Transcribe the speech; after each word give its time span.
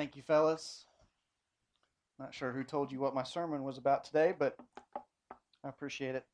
Thank 0.00 0.16
you, 0.16 0.22
fellas. 0.22 0.86
Not 2.18 2.32
sure 2.32 2.52
who 2.52 2.64
told 2.64 2.90
you 2.90 2.98
what 2.98 3.14
my 3.14 3.22
sermon 3.22 3.64
was 3.64 3.76
about 3.76 4.02
today, 4.02 4.32
but 4.32 4.56
I 5.62 5.68
appreciate 5.68 6.14
it. 6.14 6.24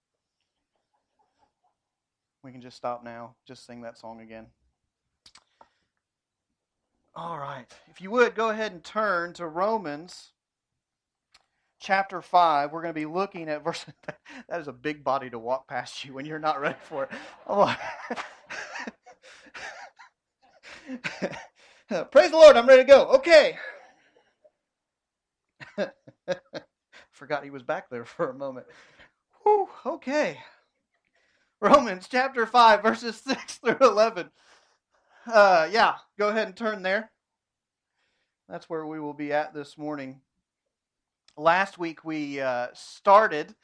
We 2.45 2.53
can 2.53 2.63
just 2.63 2.77
stop 2.77 3.03
now. 3.03 3.35
Just 3.45 3.67
sing 3.67 3.81
that 3.81 3.99
song 3.99 4.21
again. 4.21 4.47
All 7.17 7.41
right. 7.41 7.67
If 7.89 8.00
you 8.00 8.12
would, 8.12 8.37
go 8.37 8.50
ahead 8.50 8.71
and 8.71 8.84
turn 8.84 9.32
to 9.32 9.48
Romans 9.48 10.30
chapter 11.80 12.23
5. 12.23 12.71
We're 12.71 12.83
going 12.83 12.95
to 12.95 13.01
be 13.01 13.05
looking 13.05 13.48
at 13.48 13.64
verse. 13.64 13.85
that 14.48 14.61
is 14.61 14.69
a 14.69 14.73
big 14.73 15.03
body 15.03 15.29
to 15.30 15.41
walk 15.41 15.67
past 15.67 16.05
you 16.05 16.14
when 16.14 16.25
you're 16.25 16.39
not 16.39 16.61
ready 16.61 16.79
for 16.85 17.03
it. 17.03 17.11
Oh. 17.48 17.77
Praise 22.11 22.30
the 22.32 22.37
Lord, 22.37 22.57
I'm 22.57 22.66
ready 22.66 22.82
to 22.82 22.89
go. 22.89 23.07
Okay. 23.11 23.57
Forgot 27.12 27.45
he 27.45 27.50
was 27.50 27.62
back 27.62 27.89
there 27.90 28.04
for 28.04 28.31
a 28.31 28.35
moment. 28.35 28.67
Whew, 29.43 29.68
okay. 29.85 30.39
Romans 31.61 32.09
chapter 32.11 32.45
5, 32.45 32.83
verses 32.83 33.17
6 33.25 33.55
through 33.59 33.77
11. 33.81 34.31
Uh, 35.33 35.69
yeah, 35.70 35.95
go 36.19 36.28
ahead 36.28 36.48
and 36.48 36.56
turn 36.56 36.83
there. 36.83 37.12
That's 38.48 38.69
where 38.69 38.87
we 38.87 38.98
will 38.98 39.14
be 39.14 39.33
at 39.33 39.55
this 39.55 39.78
morning. 39.78 40.20
Last 41.37 41.78
week 41.78 42.05
we 42.05 42.41
uh, 42.41 42.69
started, 42.75 43.55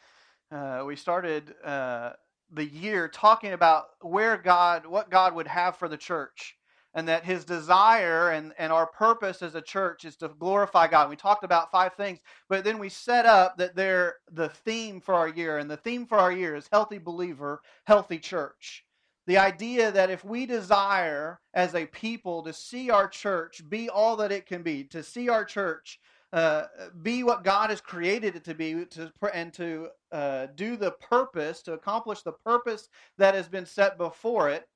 uh, 0.53 0.85
we 0.87 0.95
started 0.95 1.55
uh, 1.65 2.13
the 2.53 2.65
year 2.67 3.09
talking 3.09 3.53
about 3.53 3.87
where 4.01 4.37
God, 4.37 4.87
what 4.87 5.11
God 5.11 5.35
would 5.35 5.49
have 5.49 5.77
for 5.77 5.89
the 5.89 5.97
church 5.97 6.57
and 6.95 7.09
that 7.09 7.25
his 7.25 7.45
desire 7.45 8.31
and, 8.31 8.53
and 8.59 8.73
our 8.73 8.87
purpose 8.87 9.43
as 9.43 9.55
a 9.55 9.63
church 9.63 10.05
is 10.05 10.17
to 10.17 10.29
glorify 10.29 10.87
God. 10.87 11.09
We 11.09 11.17
talked 11.17 11.45
about 11.45 11.71
five 11.71 11.95
things, 11.95 12.21
but 12.49 12.65
then 12.65 12.79
we 12.79 12.89
set 12.89 13.27
up 13.27 13.57
that 13.59 13.75
they're 13.77 14.17
the 14.31 14.49
theme 14.49 15.01
for 15.01 15.15
our 15.15 15.29
year, 15.29 15.59
and 15.59 15.71
the 15.71 15.77
theme 15.77 16.07
for 16.07 16.19
our 16.19 16.33
year 16.33 16.55
is 16.55 16.69
healthy 16.73 16.99
believer, 16.99 17.61
healthy 17.85 18.19
church. 18.19 18.85
The 19.27 19.39
idea 19.39 19.93
that 19.93 20.11
if 20.11 20.25
we 20.25 20.47
desire 20.47 21.41
as 21.55 21.75
a 21.75 21.87
people 21.87 22.43
to 22.43 22.53
see 22.53 22.91
our 22.91 23.09
church 23.09 23.63
be 23.69 23.89
all 23.89 24.17
that 24.17 24.33
it 24.33 24.47
can 24.47 24.63
be, 24.63 24.85
to 24.85 25.03
see 25.03 25.29
our 25.29 25.45
church 25.45 26.01
uh, 26.33 26.65
be 27.03 27.23
what 27.23 27.45
God 27.45 27.71
has 27.71 27.81
created 27.81 28.37
it 28.37 28.45
to 28.45 28.55
be, 28.55 28.85
to, 28.87 29.13
and 29.35 29.53
to 29.55 29.89
uh, 30.11 30.47
do 30.55 30.77
the 30.77 30.93
purpose, 30.93 31.63
to 31.63 31.75
accomplish 31.75 32.23
the 32.23 32.33
purpose 32.33 32.89
that 33.19 33.35
has 33.35 33.49
been 33.49 33.67
set 33.67 33.99
before 33.99 34.49
it, 34.49 34.67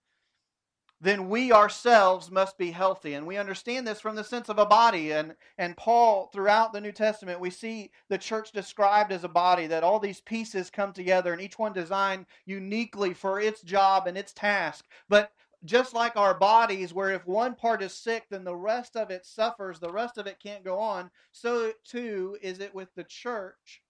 then 1.00 1.28
we 1.28 1.52
ourselves 1.52 2.30
must 2.30 2.56
be 2.56 2.70
healthy. 2.70 3.14
And 3.14 3.26
we 3.26 3.36
understand 3.36 3.86
this 3.86 4.00
from 4.00 4.16
the 4.16 4.24
sense 4.24 4.48
of 4.48 4.58
a 4.58 4.66
body. 4.66 5.12
And, 5.12 5.34
and 5.58 5.76
Paul, 5.76 6.30
throughout 6.32 6.72
the 6.72 6.80
New 6.80 6.92
Testament, 6.92 7.40
we 7.40 7.50
see 7.50 7.90
the 8.08 8.18
church 8.18 8.52
described 8.52 9.12
as 9.12 9.24
a 9.24 9.28
body, 9.28 9.66
that 9.66 9.84
all 9.84 10.00
these 10.00 10.20
pieces 10.20 10.70
come 10.70 10.92
together 10.92 11.32
and 11.32 11.42
each 11.42 11.58
one 11.58 11.72
designed 11.72 12.26
uniquely 12.46 13.12
for 13.12 13.40
its 13.40 13.62
job 13.62 14.06
and 14.06 14.16
its 14.16 14.32
task. 14.32 14.86
But 15.08 15.32
just 15.64 15.94
like 15.94 16.16
our 16.16 16.34
bodies, 16.34 16.94
where 16.94 17.10
if 17.10 17.26
one 17.26 17.54
part 17.54 17.82
is 17.82 17.92
sick, 17.92 18.26
then 18.30 18.44
the 18.44 18.56
rest 18.56 18.96
of 18.96 19.10
it 19.10 19.26
suffers, 19.26 19.78
the 19.78 19.92
rest 19.92 20.16
of 20.16 20.26
it 20.26 20.38
can't 20.40 20.64
go 20.64 20.78
on, 20.78 21.10
so 21.32 21.72
too 21.84 22.36
is 22.40 22.60
it 22.60 22.74
with 22.74 22.94
the 22.94 23.04
church. 23.04 23.82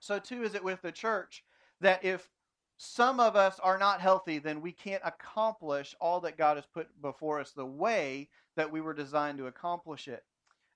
So 0.00 0.18
too 0.18 0.42
is 0.42 0.54
it 0.54 0.64
with 0.64 0.82
the 0.82 0.92
church 0.92 1.44
that 1.80 2.04
if 2.04 2.28
some 2.84 3.20
of 3.20 3.36
us 3.36 3.60
are 3.60 3.78
not 3.78 4.00
healthy, 4.00 4.38
then 4.38 4.60
we 4.60 4.72
can't 4.72 5.02
accomplish 5.04 5.94
all 6.00 6.20
that 6.22 6.36
God 6.36 6.56
has 6.56 6.66
put 6.66 6.88
before 7.00 7.38
us 7.38 7.52
the 7.52 7.64
way 7.64 8.28
that 8.56 8.72
we 8.72 8.80
were 8.80 8.92
designed 8.92 9.38
to 9.38 9.46
accomplish 9.46 10.08
it. 10.08 10.24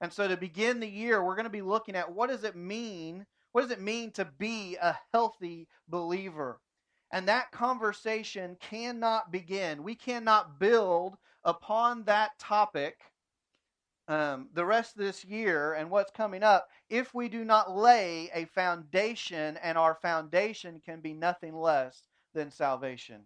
And 0.00 0.12
so 0.12 0.28
to 0.28 0.36
begin 0.36 0.78
the 0.78 0.88
year, 0.88 1.24
we're 1.24 1.34
going 1.34 1.44
to 1.46 1.50
be 1.50 1.62
looking 1.62 1.96
at 1.96 2.12
what 2.12 2.30
does 2.30 2.44
it 2.44 2.54
mean? 2.54 3.26
What 3.50 3.62
does 3.62 3.72
it 3.72 3.80
mean 3.80 4.12
to 4.12 4.24
be 4.24 4.76
a 4.80 4.96
healthy 5.12 5.66
believer? 5.88 6.60
And 7.12 7.26
that 7.26 7.50
conversation 7.50 8.56
cannot 8.60 9.32
begin. 9.32 9.82
We 9.82 9.96
cannot 9.96 10.60
build 10.60 11.16
upon 11.42 12.04
that 12.04 12.38
topic 12.38 13.00
um, 14.08 14.48
the 14.54 14.64
rest 14.64 14.96
of 14.96 15.02
this 15.02 15.24
year 15.24 15.74
and 15.74 15.90
what's 15.90 16.12
coming 16.12 16.42
up 16.42 16.68
if 16.88 17.12
we 17.12 17.28
do 17.28 17.44
not 17.44 17.74
lay 17.76 18.30
a 18.32 18.44
foundation, 18.46 19.56
and 19.62 19.76
our 19.76 19.94
foundation 19.94 20.80
can 20.84 21.00
be 21.00 21.12
nothing 21.12 21.56
less 21.56 22.02
than 22.34 22.50
salvation. 22.50 23.22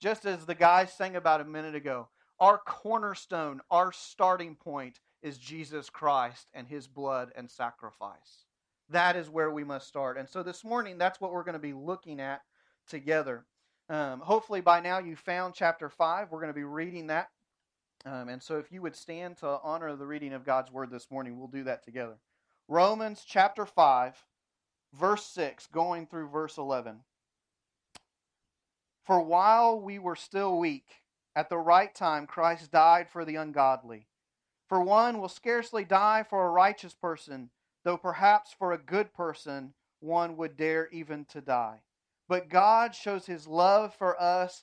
Just 0.00 0.24
as 0.24 0.46
the 0.46 0.54
guy 0.54 0.86
sang 0.86 1.16
about 1.16 1.40
a 1.40 1.44
minute 1.44 1.74
ago, 1.74 2.08
our 2.40 2.58
cornerstone, 2.58 3.60
our 3.70 3.92
starting 3.92 4.54
point 4.54 5.00
is 5.22 5.38
Jesus 5.38 5.90
Christ 5.90 6.46
and 6.54 6.68
his 6.68 6.86
blood 6.86 7.32
and 7.34 7.50
sacrifice. 7.50 8.44
That 8.90 9.16
is 9.16 9.28
where 9.28 9.50
we 9.50 9.64
must 9.64 9.88
start. 9.88 10.16
And 10.16 10.28
so 10.28 10.42
this 10.42 10.64
morning, 10.64 10.96
that's 10.96 11.20
what 11.20 11.32
we're 11.32 11.44
going 11.44 11.54
to 11.54 11.58
be 11.58 11.74
looking 11.74 12.20
at 12.20 12.40
together. 12.88 13.44
Um, 13.90 14.20
hopefully, 14.20 14.60
by 14.60 14.80
now, 14.80 14.98
you 14.98 15.16
found 15.16 15.54
chapter 15.54 15.90
5. 15.90 16.28
We're 16.30 16.40
going 16.40 16.52
to 16.52 16.54
be 16.54 16.64
reading 16.64 17.08
that 17.08 17.28
um, 18.04 18.28
and 18.28 18.42
so, 18.42 18.58
if 18.58 18.70
you 18.70 18.82
would 18.82 18.96
stand 18.96 19.38
to 19.38 19.58
honor 19.62 19.94
the 19.96 20.06
reading 20.06 20.32
of 20.32 20.44
God's 20.44 20.70
word 20.70 20.90
this 20.90 21.10
morning, 21.10 21.38
we'll 21.38 21.48
do 21.48 21.64
that 21.64 21.84
together. 21.84 22.18
Romans 22.68 23.24
chapter 23.26 23.66
5, 23.66 24.24
verse 24.92 25.24
6, 25.26 25.66
going 25.66 26.06
through 26.06 26.28
verse 26.28 26.58
11. 26.58 27.00
For 29.04 29.22
while 29.22 29.80
we 29.80 29.98
were 29.98 30.16
still 30.16 30.58
weak, 30.58 31.02
at 31.34 31.48
the 31.48 31.58
right 31.58 31.94
time 31.94 32.26
Christ 32.26 32.70
died 32.70 33.08
for 33.08 33.24
the 33.24 33.36
ungodly. 33.36 34.06
For 34.68 34.82
one 34.82 35.18
will 35.18 35.28
scarcely 35.28 35.84
die 35.84 36.24
for 36.28 36.46
a 36.46 36.50
righteous 36.50 36.94
person, 36.94 37.50
though 37.84 37.96
perhaps 37.96 38.52
for 38.52 38.72
a 38.72 38.78
good 38.78 39.14
person 39.14 39.72
one 40.00 40.36
would 40.36 40.56
dare 40.56 40.88
even 40.90 41.24
to 41.26 41.40
die. 41.40 41.80
But 42.28 42.50
God 42.50 42.94
shows 42.94 43.24
his 43.26 43.46
love 43.46 43.94
for 43.94 44.20
us 44.20 44.62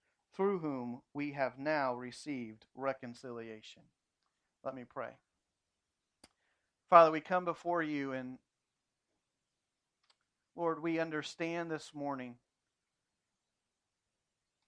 through 0.35 0.59
whom 0.59 1.01
we 1.13 1.31
have 1.31 1.59
now 1.59 1.93
received 1.93 2.65
reconciliation. 2.75 3.83
Let 4.63 4.75
me 4.75 4.83
pray. 4.87 5.11
Father, 6.89 7.11
we 7.11 7.21
come 7.21 7.45
before 7.45 7.81
you 7.81 8.13
and 8.13 8.37
Lord, 10.55 10.81
we 10.83 10.99
understand 10.99 11.71
this 11.71 11.91
morning 11.93 12.35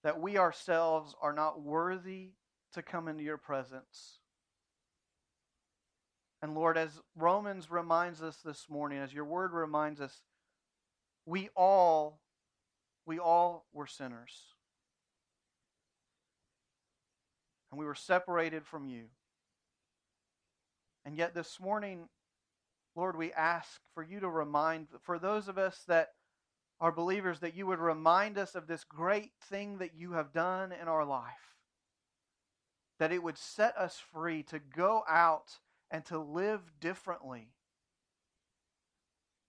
that 0.03 0.19
we 0.19 0.37
ourselves 0.37 1.13
are 1.21 1.33
not 1.33 1.61
worthy 1.61 2.31
to 2.73 2.81
come 2.81 3.07
into 3.07 3.23
your 3.23 3.37
presence. 3.37 4.19
And 6.41 6.55
Lord, 6.55 6.77
as 6.77 6.99
Romans 7.15 7.69
reminds 7.69 8.21
us 8.21 8.37
this 8.43 8.69
morning, 8.69 8.99
as 8.99 9.13
your 9.13 9.25
word 9.25 9.51
reminds 9.53 10.01
us, 10.01 10.21
we 11.25 11.49
all 11.55 12.19
we 13.05 13.19
all 13.19 13.65
were 13.73 13.87
sinners. 13.87 14.52
And 17.73 17.79
we 17.79 17.87
were 17.87 17.95
separated 17.95 18.67
from 18.67 18.85
you. 18.85 19.05
And 21.05 21.17
yet 21.17 21.33
this 21.33 21.59
morning, 21.59 22.07
Lord, 22.95 23.17
we 23.17 23.33
ask 23.33 23.81
for 23.95 24.03
you 24.03 24.19
to 24.19 24.29
remind, 24.29 24.89
for 25.01 25.17
those 25.17 25.47
of 25.47 25.57
us 25.57 25.83
that 25.87 26.09
are 26.79 26.91
believers, 26.91 27.39
that 27.39 27.55
you 27.55 27.65
would 27.65 27.79
remind 27.79 28.37
us 28.37 28.53
of 28.53 28.67
this 28.67 28.83
great 28.83 29.31
thing 29.49 29.79
that 29.79 29.95
you 29.95 30.11
have 30.11 30.31
done 30.31 30.71
in 30.71 30.87
our 30.87 31.03
life. 31.03 31.55
That 32.99 33.11
it 33.11 33.23
would 33.23 33.39
set 33.39 33.75
us 33.75 33.99
free 34.13 34.43
to 34.43 34.59
go 34.59 35.03
out 35.09 35.57
and 35.89 36.05
to 36.05 36.19
live 36.19 36.61
differently. 36.79 37.47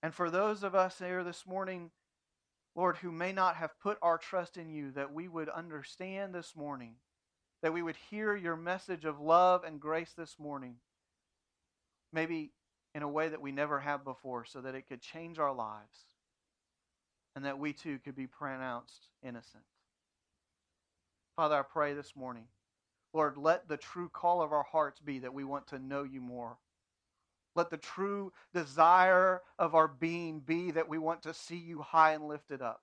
And 0.02 0.14
for 0.14 0.30
those 0.30 0.62
of 0.62 0.74
us 0.74 0.98
here 0.98 1.22
this 1.22 1.46
morning 1.46 1.90
Lord, 2.74 2.96
who 2.96 3.12
may 3.12 3.32
not 3.32 3.56
have 3.56 3.78
put 3.78 3.98
our 4.02 4.16
trust 4.16 4.56
in 4.56 4.70
you, 4.70 4.90
that 4.92 5.12
we 5.12 5.28
would 5.28 5.48
understand 5.50 6.34
this 6.34 6.56
morning, 6.56 6.96
that 7.64 7.72
we 7.72 7.80
would 7.80 7.96
hear 8.10 8.36
your 8.36 8.56
message 8.56 9.06
of 9.06 9.20
love 9.20 9.64
and 9.64 9.80
grace 9.80 10.12
this 10.14 10.38
morning, 10.38 10.74
maybe 12.12 12.50
in 12.94 13.02
a 13.02 13.08
way 13.08 13.30
that 13.30 13.40
we 13.40 13.52
never 13.52 13.80
have 13.80 14.04
before, 14.04 14.44
so 14.44 14.60
that 14.60 14.74
it 14.74 14.86
could 14.86 15.00
change 15.00 15.38
our 15.38 15.54
lives 15.54 16.00
and 17.34 17.46
that 17.46 17.58
we 17.58 17.72
too 17.72 17.98
could 18.04 18.14
be 18.14 18.26
pronounced 18.26 19.08
innocent. 19.22 19.64
Father, 21.36 21.56
I 21.56 21.62
pray 21.62 21.94
this 21.94 22.14
morning, 22.14 22.44
Lord, 23.14 23.38
let 23.38 23.66
the 23.66 23.78
true 23.78 24.10
call 24.10 24.42
of 24.42 24.52
our 24.52 24.66
hearts 24.70 25.00
be 25.00 25.20
that 25.20 25.32
we 25.32 25.44
want 25.44 25.66
to 25.68 25.78
know 25.78 26.02
you 26.02 26.20
more. 26.20 26.58
Let 27.56 27.70
the 27.70 27.78
true 27.78 28.34
desire 28.52 29.40
of 29.58 29.74
our 29.74 29.88
being 29.88 30.40
be 30.40 30.70
that 30.72 30.90
we 30.90 30.98
want 30.98 31.22
to 31.22 31.32
see 31.32 31.56
you 31.56 31.80
high 31.80 32.12
and 32.12 32.28
lifted 32.28 32.60
up, 32.60 32.82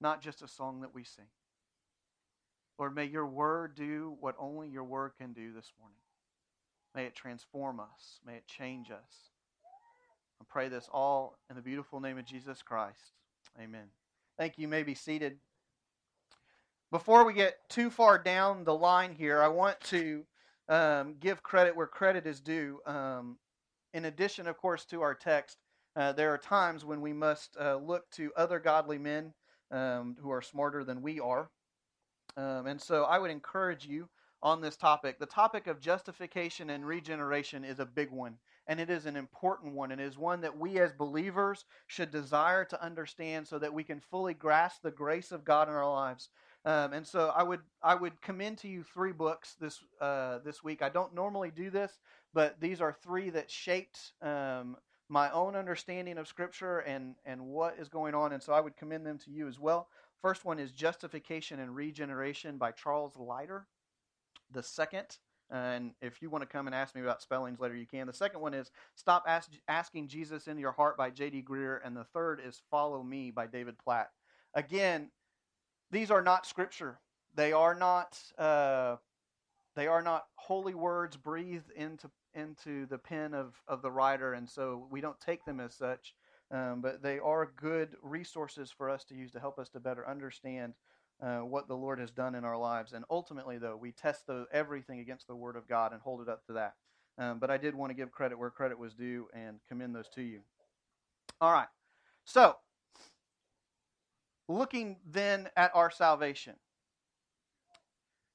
not 0.00 0.20
just 0.20 0.42
a 0.42 0.48
song 0.48 0.80
that 0.80 0.92
we 0.92 1.04
sing. 1.04 1.26
Lord, 2.78 2.94
may 2.94 3.06
your 3.06 3.26
word 3.26 3.74
do 3.74 4.16
what 4.20 4.36
only 4.38 4.68
your 4.68 4.84
word 4.84 5.12
can 5.18 5.32
do 5.32 5.52
this 5.52 5.72
morning. 5.80 5.98
May 6.94 7.06
it 7.06 7.14
transform 7.14 7.80
us. 7.80 8.20
May 8.24 8.34
it 8.36 8.46
change 8.46 8.90
us. 8.90 9.30
I 10.40 10.44
pray 10.48 10.68
this 10.68 10.88
all 10.92 11.38
in 11.50 11.56
the 11.56 11.62
beautiful 11.62 12.00
name 12.00 12.18
of 12.18 12.24
Jesus 12.24 12.62
Christ. 12.62 13.14
Amen. 13.60 13.86
Thank 14.38 14.56
you. 14.56 14.62
You 14.62 14.68
may 14.68 14.84
be 14.84 14.94
seated. 14.94 15.38
Before 16.92 17.24
we 17.24 17.34
get 17.34 17.56
too 17.68 17.90
far 17.90 18.16
down 18.16 18.62
the 18.62 18.74
line 18.74 19.12
here, 19.12 19.42
I 19.42 19.48
want 19.48 19.80
to 19.86 20.24
um, 20.68 21.16
give 21.18 21.42
credit 21.42 21.76
where 21.76 21.88
credit 21.88 22.26
is 22.26 22.40
due. 22.40 22.78
Um, 22.86 23.38
in 23.92 24.04
addition, 24.04 24.46
of 24.46 24.56
course, 24.56 24.84
to 24.86 25.02
our 25.02 25.14
text, 25.14 25.58
uh, 25.96 26.12
there 26.12 26.32
are 26.32 26.38
times 26.38 26.84
when 26.84 27.00
we 27.00 27.12
must 27.12 27.56
uh, 27.60 27.76
look 27.76 28.08
to 28.12 28.32
other 28.36 28.60
godly 28.60 28.98
men 28.98 29.34
um, 29.72 30.16
who 30.22 30.30
are 30.30 30.40
smarter 30.40 30.84
than 30.84 31.02
we 31.02 31.18
are. 31.18 31.50
Um, 32.36 32.66
and 32.66 32.80
so 32.80 33.04
I 33.04 33.18
would 33.18 33.30
encourage 33.30 33.86
you 33.86 34.08
on 34.42 34.60
this 34.60 34.76
topic. 34.76 35.18
The 35.18 35.26
topic 35.26 35.66
of 35.66 35.80
justification 35.80 36.70
and 36.70 36.86
regeneration 36.86 37.64
is 37.64 37.80
a 37.80 37.86
big 37.86 38.10
one, 38.10 38.36
and 38.66 38.78
it 38.78 38.90
is 38.90 39.06
an 39.06 39.16
important 39.16 39.74
one, 39.74 39.90
and 39.90 40.00
is 40.00 40.16
one 40.16 40.40
that 40.42 40.56
we 40.56 40.78
as 40.78 40.92
believers 40.92 41.64
should 41.86 42.10
desire 42.10 42.64
to 42.66 42.82
understand 42.84 43.48
so 43.48 43.58
that 43.58 43.74
we 43.74 43.82
can 43.82 44.00
fully 44.00 44.34
grasp 44.34 44.82
the 44.82 44.90
grace 44.90 45.32
of 45.32 45.44
God 45.44 45.68
in 45.68 45.74
our 45.74 45.90
lives. 45.90 46.28
Um, 46.64 46.92
and 46.92 47.06
so 47.06 47.32
I 47.34 47.42
would 47.42 47.60
I 47.82 47.94
would 47.94 48.20
commend 48.20 48.58
to 48.58 48.68
you 48.68 48.82
three 48.82 49.12
books 49.12 49.56
this 49.60 49.82
uh, 50.00 50.38
this 50.44 50.62
week. 50.62 50.82
I 50.82 50.88
don't 50.88 51.14
normally 51.14 51.50
do 51.50 51.70
this, 51.70 51.98
but 52.34 52.60
these 52.60 52.80
are 52.80 52.92
three 52.92 53.30
that 53.30 53.50
shaped 53.50 54.12
um, 54.22 54.76
my 55.08 55.30
own 55.30 55.56
understanding 55.56 56.18
of 56.18 56.28
Scripture 56.28 56.80
and 56.80 57.14
and 57.24 57.40
what 57.40 57.76
is 57.78 57.88
going 57.88 58.14
on. 58.14 58.32
And 58.32 58.42
so 58.42 58.52
I 58.52 58.60
would 58.60 58.76
commend 58.76 59.06
them 59.06 59.18
to 59.18 59.30
you 59.30 59.48
as 59.48 59.58
well. 59.58 59.88
First 60.22 60.44
one 60.44 60.58
is 60.58 60.72
Justification 60.72 61.60
and 61.60 61.74
Regeneration 61.74 62.58
by 62.58 62.72
Charles 62.72 63.16
Leiter. 63.16 63.66
The 64.50 64.62
second, 64.62 65.18
and 65.50 65.92
if 66.02 66.20
you 66.20 66.28
want 66.28 66.42
to 66.42 66.48
come 66.48 66.66
and 66.66 66.74
ask 66.74 66.94
me 66.94 67.02
about 67.02 67.22
spellings 67.22 67.60
later, 67.60 67.76
you 67.76 67.86
can. 67.86 68.06
The 68.06 68.12
second 68.12 68.40
one 68.40 68.54
is 68.54 68.70
Stop 68.96 69.24
ask, 69.28 69.50
Asking 69.68 70.08
Jesus 70.08 70.48
into 70.48 70.60
Your 70.60 70.72
Heart 70.72 70.96
by 70.96 71.10
J.D. 71.10 71.44
Greear. 71.48 71.78
And 71.84 71.96
the 71.96 72.04
third 72.04 72.40
is 72.44 72.62
Follow 72.70 73.02
Me 73.02 73.30
by 73.30 73.46
David 73.46 73.78
Platt. 73.78 74.10
Again, 74.54 75.10
these 75.90 76.10
are 76.10 76.22
not 76.22 76.46
scripture. 76.46 76.98
They 77.34 77.52
are 77.52 77.74
not. 77.74 78.18
Uh, 78.36 78.96
they 79.76 79.86
are 79.86 80.02
not 80.02 80.26
holy 80.34 80.74
words 80.74 81.16
breathed 81.16 81.70
into 81.76 82.10
into 82.34 82.86
the 82.86 82.98
pen 82.98 83.34
of, 83.34 83.54
of 83.68 83.82
the 83.82 83.90
writer, 83.90 84.32
and 84.32 84.48
so 84.48 84.86
we 84.90 85.00
don't 85.00 85.20
take 85.20 85.44
them 85.44 85.60
as 85.60 85.74
such. 85.74 86.14
Um, 86.50 86.80
but 86.80 87.02
they 87.02 87.18
are 87.18 87.52
good 87.56 87.90
resources 88.02 88.70
for 88.70 88.88
us 88.88 89.04
to 89.04 89.14
use 89.14 89.32
to 89.32 89.40
help 89.40 89.58
us 89.58 89.68
to 89.70 89.80
better 89.80 90.08
understand 90.08 90.72
uh, 91.22 91.40
what 91.40 91.68
the 91.68 91.74
Lord 91.76 91.98
has 91.98 92.10
done 92.10 92.34
in 92.34 92.44
our 92.44 92.56
lives. 92.56 92.92
And 92.92 93.04
ultimately, 93.10 93.58
though, 93.58 93.76
we 93.76 93.92
test 93.92 94.26
the, 94.26 94.46
everything 94.52 95.00
against 95.00 95.26
the 95.26 95.36
Word 95.36 95.56
of 95.56 95.68
God 95.68 95.92
and 95.92 96.00
hold 96.00 96.22
it 96.22 96.28
up 96.28 96.46
to 96.46 96.54
that. 96.54 96.74
Um, 97.18 97.38
but 97.38 97.50
I 97.50 97.58
did 97.58 97.74
want 97.74 97.90
to 97.90 97.94
give 97.94 98.12
credit 98.12 98.38
where 98.38 98.50
credit 98.50 98.78
was 98.78 98.94
due 98.94 99.28
and 99.34 99.58
commend 99.68 99.94
those 99.94 100.08
to 100.10 100.22
you. 100.22 100.40
All 101.40 101.52
right. 101.52 101.68
So, 102.24 102.56
looking 104.48 104.96
then 105.10 105.48
at 105.56 105.72
our 105.74 105.90
salvation. 105.90 106.54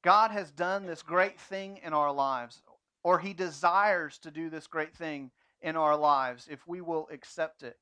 God 0.03 0.31
has 0.31 0.51
done 0.51 0.85
this 0.85 1.01
great 1.01 1.39
thing 1.39 1.79
in 1.83 1.93
our 1.93 2.11
lives, 2.11 2.61
or 3.03 3.19
He 3.19 3.33
desires 3.33 4.17
to 4.19 4.31
do 4.31 4.49
this 4.49 4.67
great 4.67 4.93
thing 4.95 5.31
in 5.61 5.77
our 5.77 5.95
lives 5.95 6.47
if 6.51 6.67
we 6.67 6.81
will 6.81 7.07
accept 7.11 7.63
it. 7.63 7.77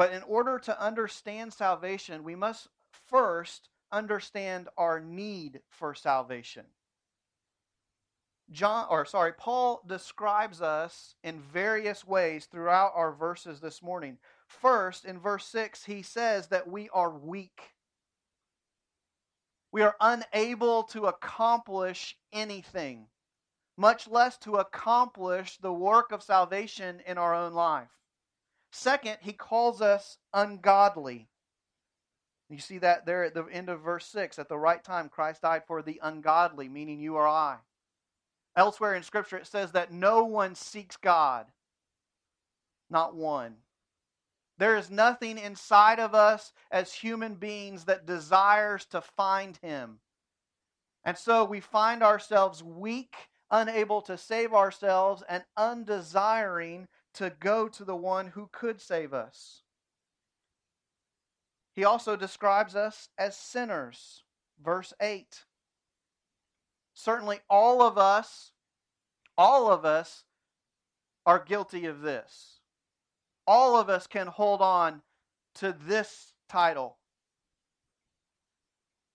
But 0.00 0.14
in 0.14 0.22
order 0.22 0.58
to 0.60 0.82
understand 0.82 1.52
salvation, 1.52 2.24
we 2.24 2.34
must 2.34 2.68
first 3.10 3.68
understand 3.92 4.70
our 4.78 4.98
need 4.98 5.60
for 5.68 5.94
salvation. 5.94 6.64
John 8.50 8.86
or 8.88 9.04
sorry, 9.04 9.34
Paul 9.34 9.82
describes 9.86 10.62
us 10.62 11.16
in 11.22 11.42
various 11.42 12.06
ways 12.06 12.46
throughout 12.46 12.92
our 12.94 13.12
verses 13.12 13.60
this 13.60 13.82
morning. 13.82 14.16
First, 14.46 15.04
in 15.04 15.18
verse 15.18 15.44
6, 15.44 15.84
he 15.84 16.00
says 16.00 16.46
that 16.46 16.66
we 16.66 16.88
are 16.94 17.10
weak. 17.10 17.74
We 19.70 19.82
are 19.82 19.96
unable 20.00 20.84
to 20.84 21.08
accomplish 21.08 22.16
anything, 22.32 23.08
much 23.76 24.08
less 24.08 24.38
to 24.38 24.54
accomplish 24.54 25.58
the 25.58 25.74
work 25.74 26.10
of 26.10 26.22
salvation 26.22 27.02
in 27.06 27.18
our 27.18 27.34
own 27.34 27.52
life. 27.52 27.99
Second, 28.72 29.18
he 29.20 29.32
calls 29.32 29.80
us 29.82 30.18
ungodly. 30.32 31.28
You 32.48 32.58
see 32.58 32.78
that 32.78 33.06
there 33.06 33.24
at 33.24 33.34
the 33.34 33.44
end 33.46 33.68
of 33.68 33.80
verse 33.80 34.06
6. 34.06 34.38
At 34.38 34.48
the 34.48 34.58
right 34.58 34.82
time, 34.82 35.08
Christ 35.08 35.42
died 35.42 35.62
for 35.66 35.82
the 35.82 36.00
ungodly, 36.02 36.68
meaning 36.68 37.00
you 37.00 37.16
or 37.16 37.26
I. 37.26 37.58
Elsewhere 38.56 38.94
in 38.94 39.02
Scripture, 39.02 39.38
it 39.38 39.46
says 39.46 39.72
that 39.72 39.92
no 39.92 40.24
one 40.24 40.54
seeks 40.54 40.96
God. 40.96 41.46
Not 42.88 43.14
one. 43.14 43.56
There 44.58 44.76
is 44.76 44.90
nothing 44.90 45.38
inside 45.38 46.00
of 46.00 46.14
us 46.14 46.52
as 46.70 46.92
human 46.92 47.36
beings 47.36 47.84
that 47.84 48.04
desires 48.04 48.84
to 48.86 49.00
find 49.00 49.56
Him. 49.62 50.00
And 51.04 51.16
so 51.16 51.44
we 51.44 51.60
find 51.60 52.02
ourselves 52.02 52.62
weak, 52.62 53.14
unable 53.50 54.02
to 54.02 54.18
save 54.18 54.52
ourselves, 54.52 55.22
and 55.28 55.44
undesiring 55.56 56.88
to 57.14 57.30
go 57.40 57.68
to 57.68 57.84
the 57.84 57.96
one 57.96 58.28
who 58.28 58.48
could 58.52 58.80
save 58.80 59.12
us. 59.12 59.62
He 61.74 61.84
also 61.84 62.16
describes 62.16 62.74
us 62.76 63.08
as 63.18 63.36
sinners. 63.36 64.24
Verse 64.62 64.92
8. 65.00 65.44
Certainly, 66.94 67.40
all 67.48 67.82
of 67.82 67.96
us, 67.96 68.52
all 69.38 69.70
of 69.70 69.84
us 69.84 70.24
are 71.24 71.42
guilty 71.42 71.86
of 71.86 72.02
this. 72.02 72.60
All 73.46 73.76
of 73.76 73.88
us 73.88 74.06
can 74.06 74.26
hold 74.26 74.60
on 74.60 75.02
to 75.56 75.74
this 75.86 76.34
title. 76.48 76.98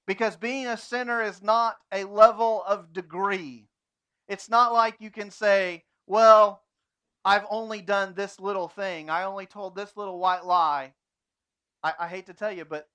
Because 0.08 0.36
being 0.36 0.68
a 0.68 0.78
sinner 0.78 1.22
is 1.22 1.42
not 1.42 1.78
a 1.92 2.04
level 2.04 2.64
of 2.68 2.94
degree. 2.94 3.68
It's 4.28 4.50
not 4.50 4.74
like 4.74 4.96
you 5.00 5.12
can 5.12 5.32
say, 5.32 5.84
well, 6.08 6.64
I've 7.26 7.48
only 7.50 7.82
done 7.82 8.14
this 8.14 8.40
little 8.40 8.68
thing. 8.68 9.10
I 9.10 9.24
only 9.24 9.48
told 9.48 9.76
this 9.76 9.98
little 9.98 10.20
white 10.20 10.46
lie. 10.46 10.94
I, 11.84 11.94
I 12.02 12.08
hate 12.08 12.28
to 12.28 12.34
tell 12.34 12.52
you, 12.52 12.66
but 12.66 12.88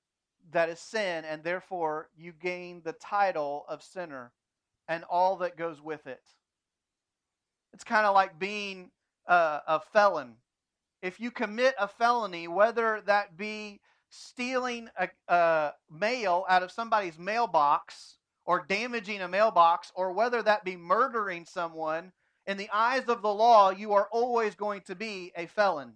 that 0.53 0.69
is 0.69 0.79
sin, 0.79 1.25
and 1.25 1.43
therefore 1.43 2.09
you 2.17 2.33
gain 2.33 2.83
the 2.85 2.93
title 2.93 3.65
of 3.69 3.83
sinner 3.83 4.33
and 4.89 5.05
all 5.11 5.37
that 5.39 5.57
goes 5.57 5.83
with 5.83 6.07
it. 6.07 6.23
It's 7.73 7.85
kind 7.85 8.07
of 8.07 8.15
like 8.15 8.39
being 8.39 8.91
a, 9.27 9.61
a 9.67 9.81
felon. 9.93 10.37
If 11.03 11.19
you 11.19 11.31
commit 11.31 11.75
a 11.79 11.89
felony, 11.89 12.47
whether 12.47 13.03
that 13.07 13.37
be 13.37 13.81
stealing 14.11 14.89
a, 14.97 15.09
a 15.29 15.73
mail 15.91 16.45
out 16.49 16.63
of 16.63 16.73
somebody's 16.73 17.19
mailbox 17.19 18.17
or 18.45 18.65
damaging 18.69 19.23
a 19.23 19.29
mailbox, 19.29 19.93
or 19.95 20.13
whether 20.13 20.43
that 20.43 20.65
be 20.65 20.77
murdering 20.77 21.45
someone 21.45 22.13
in 22.47 22.57
the 22.57 22.71
eyes 22.73 23.09
of 23.09 23.23
the 23.23 23.33
law, 23.33 23.71
you 23.71 23.93
are 23.93 24.09
always 24.11 24.55
going 24.55 24.83
to 24.83 24.95
be 24.95 25.33
a 25.37 25.47
felon. 25.47 25.95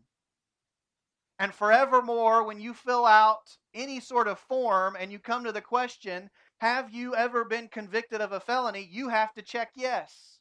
And 1.38 1.52
forevermore, 1.52 2.44
when 2.44 2.60
you 2.60 2.74
fill 2.74 3.06
out 3.06 3.56
any 3.72 3.98
sort 3.98 4.28
of 4.28 4.38
form 4.38 4.96
and 4.98 5.10
you 5.10 5.18
come 5.18 5.44
to 5.44 5.52
the 5.52 5.60
question, 5.60 6.30
Have 6.58 6.92
you 6.92 7.14
ever 7.16 7.44
been 7.44 7.68
convicted 7.68 8.20
of 8.20 8.32
a 8.32 8.40
felony? 8.40 8.88
you 8.90 9.08
have 9.08 9.32
to 9.34 9.42
check 9.42 9.72
yes. 9.74 10.38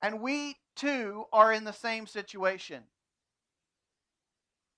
And 0.00 0.20
we 0.20 0.56
too 0.76 1.24
are 1.32 1.52
in 1.52 1.64
the 1.64 1.72
same 1.72 2.06
situation. 2.06 2.84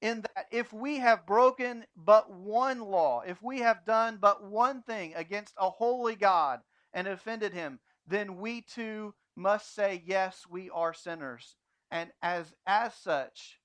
In 0.00 0.22
that, 0.22 0.46
if 0.50 0.72
we 0.72 0.98
have 0.98 1.26
broken 1.26 1.84
but 1.96 2.30
one 2.30 2.80
law, 2.80 3.22
if 3.26 3.42
we 3.42 3.58
have 3.58 3.84
done 3.84 4.18
but 4.20 4.44
one 4.44 4.82
thing 4.82 5.12
against 5.14 5.54
a 5.58 5.68
holy 5.68 6.14
God 6.14 6.60
and 6.94 7.08
offended 7.08 7.52
him, 7.52 7.80
then 8.06 8.36
we 8.36 8.62
too 8.62 9.14
must 9.38 9.74
say, 9.74 10.02
yes, 10.04 10.44
we 10.50 10.68
are 10.70 10.92
sinners. 10.92 11.56
And 11.90 12.10
as, 12.20 12.52
as 12.66 12.92
such, 12.94 13.60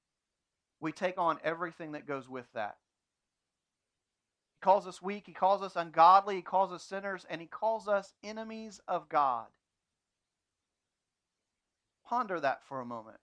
we 0.79 0.91
take 0.91 1.17
on 1.17 1.39
everything 1.43 1.93
that 1.93 2.07
goes 2.07 2.29
with 2.29 2.45
that. 2.53 2.77
He 4.59 4.63
calls 4.63 4.87
us 4.87 5.01
weak, 5.01 5.23
he 5.25 5.33
calls 5.33 5.61
us 5.61 5.75
ungodly, 5.75 6.37
he 6.37 6.41
calls 6.41 6.71
us 6.71 6.83
sinners, 6.83 7.25
and 7.29 7.41
he 7.41 7.47
calls 7.47 7.87
us 7.87 8.13
enemies 8.23 8.79
of 8.87 9.09
God. 9.09 9.47
Ponder 12.05 12.39
that 12.39 12.63
for 12.67 12.79
a 12.79 12.85
moment. 12.85 13.17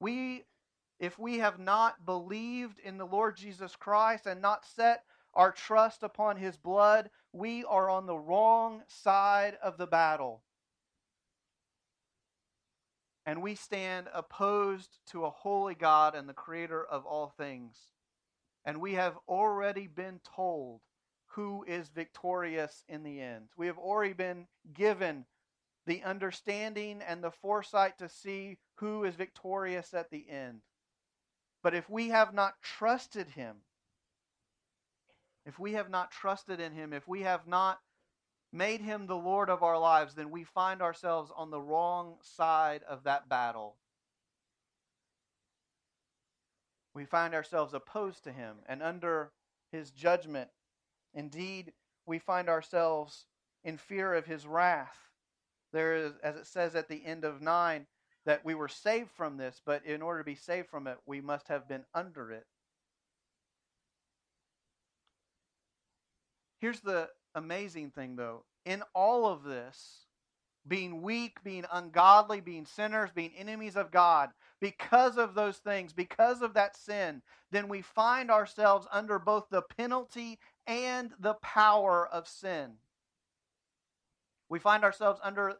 We, 0.00 0.44
if 0.98 1.18
we 1.18 1.38
have 1.38 1.58
not 1.58 2.04
believed 2.04 2.80
in 2.80 2.98
the 2.98 3.06
Lord 3.06 3.36
Jesus 3.36 3.76
Christ 3.76 4.26
and 4.26 4.42
not 4.42 4.66
set 4.66 5.04
our 5.34 5.52
trust 5.52 6.02
upon 6.02 6.36
his 6.36 6.56
blood, 6.56 7.10
we 7.32 7.64
are 7.64 7.90
on 7.90 8.06
the 8.06 8.18
wrong 8.18 8.82
side 8.88 9.56
of 9.62 9.78
the 9.78 9.86
battle. 9.86 10.42
and 13.26 13.42
we 13.42 13.54
stand 13.54 14.08
opposed 14.12 14.98
to 15.06 15.24
a 15.24 15.30
holy 15.30 15.74
God 15.74 16.14
and 16.14 16.28
the 16.28 16.34
creator 16.34 16.84
of 16.84 17.06
all 17.06 17.28
things. 17.36 17.76
And 18.64 18.80
we 18.80 18.94
have 18.94 19.16
already 19.28 19.86
been 19.86 20.20
told 20.36 20.80
who 21.28 21.64
is 21.66 21.88
victorious 21.88 22.84
in 22.88 23.02
the 23.04 23.20
end. 23.20 23.48
We 23.56 23.66
have 23.66 23.78
already 23.78 24.12
been 24.12 24.46
given 24.74 25.24
the 25.86 26.02
understanding 26.02 27.00
and 27.06 27.22
the 27.22 27.30
foresight 27.30 27.98
to 27.98 28.08
see 28.08 28.58
who 28.76 29.04
is 29.04 29.14
victorious 29.14 29.94
at 29.94 30.10
the 30.10 30.28
end. 30.28 30.60
But 31.62 31.74
if 31.74 31.88
we 31.88 32.08
have 32.08 32.34
not 32.34 32.60
trusted 32.62 33.28
him, 33.28 33.56
if 35.44 35.58
we 35.58 35.72
have 35.72 35.90
not 35.90 36.10
trusted 36.10 36.60
in 36.60 36.72
him, 36.72 36.92
if 36.92 37.08
we 37.08 37.22
have 37.22 37.46
not 37.46 37.80
made 38.52 38.80
him 38.80 39.06
the 39.06 39.16
Lord 39.16 39.48
of 39.48 39.62
our 39.62 39.78
lives, 39.78 40.14
then 40.14 40.30
we 40.30 40.44
find 40.44 40.82
ourselves 40.82 41.32
on 41.36 41.50
the 41.50 41.60
wrong 41.60 42.16
side 42.22 42.82
of 42.88 43.04
that 43.04 43.28
battle. 43.28 43.76
We 46.94 47.06
find 47.06 47.34
ourselves 47.34 47.72
opposed 47.72 48.24
to 48.24 48.32
him 48.32 48.56
and 48.68 48.82
under 48.82 49.32
his 49.70 49.90
judgment. 49.90 50.50
Indeed, 51.14 51.72
we 52.06 52.18
find 52.18 52.48
ourselves 52.48 53.26
in 53.64 53.78
fear 53.78 54.14
of 54.14 54.26
his 54.26 54.46
wrath. 54.46 54.98
There 55.72 55.96
is, 55.96 56.12
as 56.22 56.36
it 56.36 56.46
says 56.46 56.74
at 56.74 56.88
the 56.88 57.04
end 57.04 57.24
of 57.24 57.40
9, 57.40 57.86
that 58.26 58.44
we 58.44 58.54
were 58.54 58.68
saved 58.68 59.10
from 59.10 59.38
this, 59.38 59.60
but 59.64 59.84
in 59.86 60.02
order 60.02 60.20
to 60.20 60.24
be 60.24 60.34
saved 60.34 60.68
from 60.68 60.86
it, 60.86 60.98
we 61.06 61.20
must 61.20 61.48
have 61.48 61.66
been 61.66 61.84
under 61.94 62.30
it. 62.30 62.44
Here's 66.62 66.80
the 66.80 67.08
amazing 67.34 67.90
thing, 67.90 68.14
though. 68.14 68.44
In 68.64 68.84
all 68.94 69.26
of 69.26 69.42
this, 69.42 70.06
being 70.68 71.02
weak, 71.02 71.42
being 71.42 71.64
ungodly, 71.72 72.40
being 72.40 72.66
sinners, 72.66 73.10
being 73.12 73.32
enemies 73.36 73.74
of 73.74 73.90
God, 73.90 74.30
because 74.60 75.18
of 75.18 75.34
those 75.34 75.56
things, 75.56 75.92
because 75.92 76.40
of 76.40 76.54
that 76.54 76.76
sin, 76.76 77.20
then 77.50 77.66
we 77.66 77.82
find 77.82 78.30
ourselves 78.30 78.86
under 78.92 79.18
both 79.18 79.48
the 79.50 79.62
penalty 79.76 80.38
and 80.68 81.10
the 81.18 81.34
power 81.34 82.06
of 82.12 82.28
sin. 82.28 82.74
We 84.48 84.60
find 84.60 84.84
ourselves 84.84 85.18
under 85.24 85.54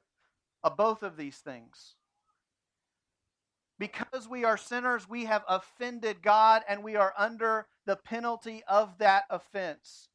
uh, 0.62 0.71
both 0.71 1.02
of 1.02 1.16
these 1.16 1.38
things. 1.38 1.97
Because 3.76 4.28
we 4.30 4.44
are 4.44 4.56
sinners, 4.56 5.09
we 5.09 5.25
have 5.25 5.42
offended 5.49 6.23
God 6.23 6.62
and 6.68 6.85
we 6.85 6.94
are 6.94 7.12
under 7.18 7.66
the 7.87 7.97
penalty 7.97 8.62
of 8.68 8.99
that 8.99 9.25
offense. 9.30 10.11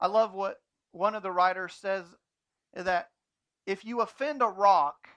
I 0.00 0.06
love 0.06 0.34
what 0.34 0.60
one 0.92 1.14
of 1.14 1.22
the 1.22 1.32
writers 1.32 1.74
says 1.74 2.04
that 2.74 3.10
if 3.66 3.84
you 3.84 4.00
offend 4.00 4.42
a 4.42 4.46
rock, 4.46 5.08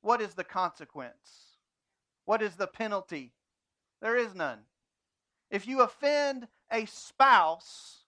what 0.00 0.20
is 0.20 0.34
the 0.34 0.44
consequence? 0.44 1.56
What 2.24 2.42
is 2.42 2.56
the 2.56 2.66
penalty? 2.66 3.32
There 4.00 4.16
is 4.16 4.34
none. 4.34 4.60
If 5.50 5.66
you 5.66 5.82
offend 5.82 6.48
a 6.72 6.86
spouse, 6.86 8.04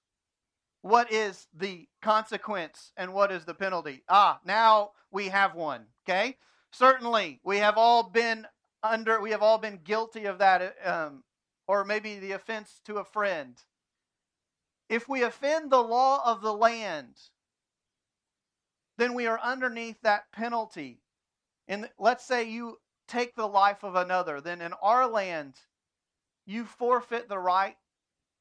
what 0.81 1.13
is 1.13 1.47
the 1.55 1.89
consequence 2.01 2.93
and 2.97 3.13
what 3.13 3.31
is 3.31 3.45
the 3.45 3.55
penalty? 3.55 4.03
Ah, 4.09 4.41
now 4.45 4.91
we 5.11 5.29
have 5.29 5.55
one. 5.55 5.87
Okay? 6.09 6.37
Certainly, 6.73 7.41
we 7.45 7.59
have 7.59 7.77
all 7.77 8.03
been 8.03 8.47
under, 8.83 9.21
we 9.21 9.31
have 9.31 9.43
all 9.43 9.59
been 9.59 9.81
guilty 9.85 10.25
of 10.25 10.39
that, 10.39 10.75
um, 10.85 11.23
or 11.69 11.85
maybe 11.85 12.19
the 12.19 12.33
offense 12.33 12.81
to 12.87 12.97
a 12.97 13.05
friend. 13.05 13.57
If 14.93 15.09
we 15.09 15.23
offend 15.23 15.73
the 15.73 15.81
law 15.81 16.21
of 16.23 16.43
the 16.43 16.53
land, 16.53 17.15
then 18.99 19.15
we 19.15 19.27
are 19.27 19.41
underneath 19.41 19.97
that 20.03 20.31
penalty. 20.33 21.01
And 21.67 21.89
let's 21.99 22.27
say 22.27 22.51
you 22.51 22.77
take 23.09 23.35
the 23.35 23.49
life 23.49 23.85
of 23.85 23.95
another, 23.95 24.43
then 24.43 24.61
in 24.61 24.75
our 24.83 25.07
land, 25.07 25.55
you 26.45 26.67
forfeit 26.67 27.31
the 27.31 27.39
right 27.39 27.79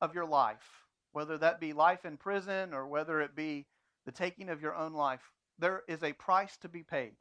of 0.01 0.13
your 0.13 0.25
life, 0.25 0.83
whether 1.13 1.37
that 1.37 1.61
be 1.61 1.71
life 1.71 2.03
in 2.03 2.17
prison 2.17 2.73
or 2.73 2.85
whether 2.85 3.21
it 3.21 3.33
be 3.33 3.65
the 4.05 4.11
taking 4.11 4.49
of 4.49 4.61
your 4.61 4.75
own 4.75 4.91
life. 4.91 5.31
There 5.57 5.83
is 5.87 6.03
a 6.03 6.11
price 6.11 6.57
to 6.57 6.67
be 6.67 6.83
paid, 6.83 7.13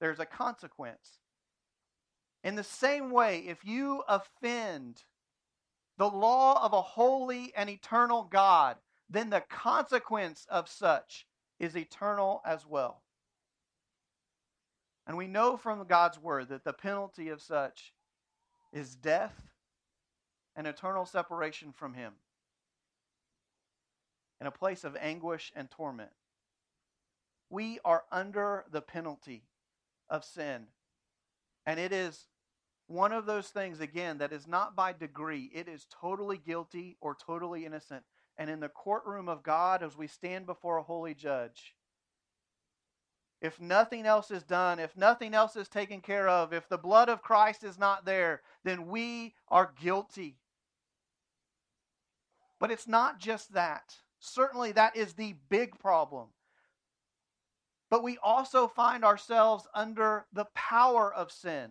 there's 0.00 0.20
a 0.20 0.24
consequence. 0.24 1.18
In 2.42 2.54
the 2.54 2.64
same 2.64 3.10
way, 3.10 3.40
if 3.40 3.62
you 3.62 4.04
offend 4.08 5.02
the 6.00 6.08
law 6.08 6.64
of 6.64 6.72
a 6.72 6.80
holy 6.80 7.52
and 7.54 7.68
eternal 7.68 8.22
God, 8.22 8.78
then 9.10 9.28
the 9.28 9.42
consequence 9.50 10.46
of 10.48 10.66
such 10.66 11.26
is 11.58 11.76
eternal 11.76 12.40
as 12.42 12.64
well. 12.66 13.02
And 15.06 15.18
we 15.18 15.26
know 15.26 15.58
from 15.58 15.86
God's 15.86 16.18
word 16.18 16.48
that 16.48 16.64
the 16.64 16.72
penalty 16.72 17.28
of 17.28 17.42
such 17.42 17.92
is 18.72 18.96
death 18.96 19.34
and 20.56 20.66
eternal 20.66 21.04
separation 21.04 21.70
from 21.70 21.92
Him 21.92 22.14
in 24.40 24.46
a 24.46 24.50
place 24.50 24.84
of 24.84 24.96
anguish 24.98 25.52
and 25.54 25.70
torment. 25.70 26.12
We 27.50 27.78
are 27.84 28.04
under 28.10 28.64
the 28.72 28.80
penalty 28.80 29.42
of 30.08 30.24
sin. 30.24 30.68
And 31.66 31.78
it 31.78 31.92
is 31.92 32.24
one 32.90 33.12
of 33.12 33.24
those 33.24 33.46
things, 33.48 33.80
again, 33.80 34.18
that 34.18 34.32
is 34.32 34.48
not 34.48 34.74
by 34.74 34.92
degree. 34.92 35.48
It 35.54 35.68
is 35.68 35.86
totally 36.00 36.38
guilty 36.38 36.96
or 37.00 37.14
totally 37.14 37.64
innocent. 37.64 38.02
And 38.36 38.50
in 38.50 38.58
the 38.58 38.68
courtroom 38.68 39.28
of 39.28 39.44
God, 39.44 39.82
as 39.84 39.96
we 39.96 40.08
stand 40.08 40.44
before 40.44 40.76
a 40.76 40.82
holy 40.82 41.14
judge, 41.14 41.76
if 43.40 43.60
nothing 43.60 44.06
else 44.06 44.32
is 44.32 44.42
done, 44.42 44.80
if 44.80 44.96
nothing 44.96 45.34
else 45.34 45.54
is 45.54 45.68
taken 45.68 46.00
care 46.00 46.28
of, 46.28 46.52
if 46.52 46.68
the 46.68 46.76
blood 46.76 47.08
of 47.08 47.22
Christ 47.22 47.62
is 47.62 47.78
not 47.78 48.04
there, 48.04 48.42
then 48.64 48.88
we 48.88 49.34
are 49.48 49.72
guilty. 49.80 50.36
But 52.58 52.72
it's 52.72 52.88
not 52.88 53.20
just 53.20 53.54
that. 53.54 53.94
Certainly, 54.18 54.72
that 54.72 54.96
is 54.96 55.12
the 55.12 55.36
big 55.48 55.78
problem. 55.78 56.26
But 57.88 58.02
we 58.02 58.18
also 58.18 58.66
find 58.66 59.04
ourselves 59.04 59.68
under 59.74 60.26
the 60.32 60.46
power 60.54 61.12
of 61.14 61.30
sin. 61.30 61.70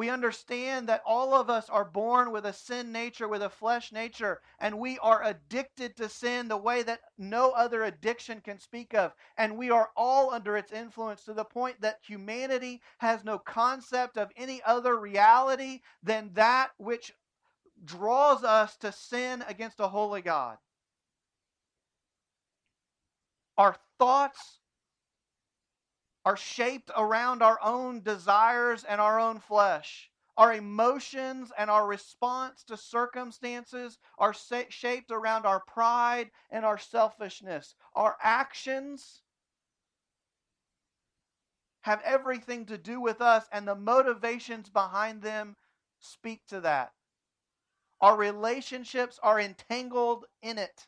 We 0.00 0.08
understand 0.08 0.88
that 0.88 1.02
all 1.04 1.34
of 1.34 1.50
us 1.50 1.68
are 1.68 1.84
born 1.84 2.30
with 2.32 2.46
a 2.46 2.54
sin 2.54 2.90
nature, 2.90 3.28
with 3.28 3.42
a 3.42 3.50
flesh 3.50 3.92
nature, 3.92 4.40
and 4.58 4.78
we 4.78 4.98
are 5.00 5.22
addicted 5.22 5.94
to 5.98 6.08
sin 6.08 6.48
the 6.48 6.56
way 6.56 6.82
that 6.84 7.00
no 7.18 7.50
other 7.50 7.84
addiction 7.84 8.40
can 8.40 8.58
speak 8.58 8.94
of. 8.94 9.12
And 9.36 9.58
we 9.58 9.70
are 9.70 9.90
all 9.98 10.32
under 10.32 10.56
its 10.56 10.72
influence 10.72 11.24
to 11.24 11.34
the 11.34 11.44
point 11.44 11.82
that 11.82 11.98
humanity 12.00 12.80
has 12.96 13.24
no 13.24 13.38
concept 13.38 14.16
of 14.16 14.32
any 14.38 14.62
other 14.62 14.98
reality 14.98 15.82
than 16.02 16.30
that 16.32 16.70
which 16.78 17.12
draws 17.84 18.42
us 18.42 18.78
to 18.78 18.92
sin 18.92 19.44
against 19.48 19.80
a 19.80 19.88
holy 19.88 20.22
God. 20.22 20.56
Our 23.58 23.76
thoughts 23.98 24.59
are 26.24 26.36
shaped 26.36 26.90
around 26.96 27.42
our 27.42 27.58
own 27.62 28.02
desires 28.02 28.84
and 28.84 29.00
our 29.00 29.18
own 29.18 29.40
flesh. 29.40 30.10
Our 30.36 30.54
emotions 30.54 31.52
and 31.58 31.70
our 31.70 31.86
response 31.86 32.64
to 32.64 32.76
circumstances 32.76 33.98
are 34.18 34.34
shaped 34.68 35.10
around 35.10 35.44
our 35.44 35.60
pride 35.60 36.30
and 36.50 36.64
our 36.64 36.78
selfishness. 36.78 37.74
Our 37.94 38.16
actions 38.22 39.22
have 41.82 42.00
everything 42.02 42.66
to 42.66 42.78
do 42.78 43.00
with 43.00 43.20
us, 43.20 43.46
and 43.52 43.66
the 43.66 43.74
motivations 43.74 44.68
behind 44.68 45.22
them 45.22 45.56
speak 45.98 46.46
to 46.48 46.60
that. 46.60 46.92
Our 48.00 48.16
relationships 48.16 49.18
are 49.22 49.40
entangled 49.40 50.26
in 50.42 50.58
it. 50.58 50.86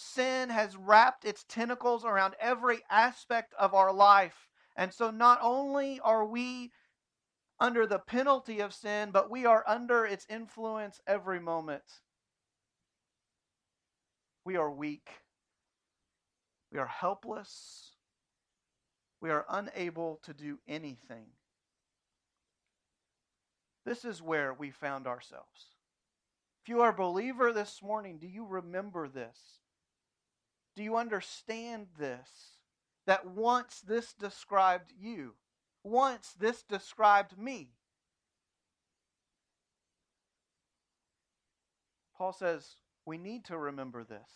Sin 0.00 0.48
has 0.50 0.76
wrapped 0.76 1.24
its 1.24 1.44
tentacles 1.48 2.04
around 2.04 2.36
every 2.38 2.82
aspect 2.88 3.52
of 3.58 3.74
our 3.74 3.92
life. 3.92 4.46
And 4.76 4.94
so 4.94 5.10
not 5.10 5.40
only 5.42 5.98
are 5.98 6.24
we 6.24 6.70
under 7.58 7.84
the 7.84 7.98
penalty 7.98 8.60
of 8.60 8.72
sin, 8.72 9.10
but 9.10 9.28
we 9.28 9.44
are 9.44 9.64
under 9.66 10.06
its 10.06 10.24
influence 10.30 11.00
every 11.04 11.40
moment. 11.40 11.82
We 14.44 14.54
are 14.54 14.70
weak. 14.70 15.10
We 16.70 16.78
are 16.78 16.86
helpless. 16.86 17.96
We 19.20 19.30
are 19.30 19.44
unable 19.50 20.20
to 20.22 20.32
do 20.32 20.60
anything. 20.68 21.26
This 23.84 24.04
is 24.04 24.22
where 24.22 24.54
we 24.54 24.70
found 24.70 25.08
ourselves. 25.08 25.74
If 26.62 26.68
you 26.68 26.82
are 26.82 26.90
a 26.90 26.96
believer 26.96 27.52
this 27.52 27.82
morning, 27.82 28.18
do 28.18 28.28
you 28.28 28.46
remember 28.46 29.08
this? 29.08 29.58
Do 30.78 30.84
you 30.84 30.96
understand 30.96 31.88
this? 31.98 32.52
That 33.04 33.26
once 33.26 33.80
this 33.80 34.12
described 34.12 34.92
you, 34.96 35.34
once 35.82 36.36
this 36.38 36.62
described 36.62 37.36
me. 37.36 37.70
Paul 42.16 42.32
says 42.32 42.76
we 43.04 43.18
need 43.18 43.44
to 43.46 43.58
remember 43.58 44.04
this. 44.04 44.30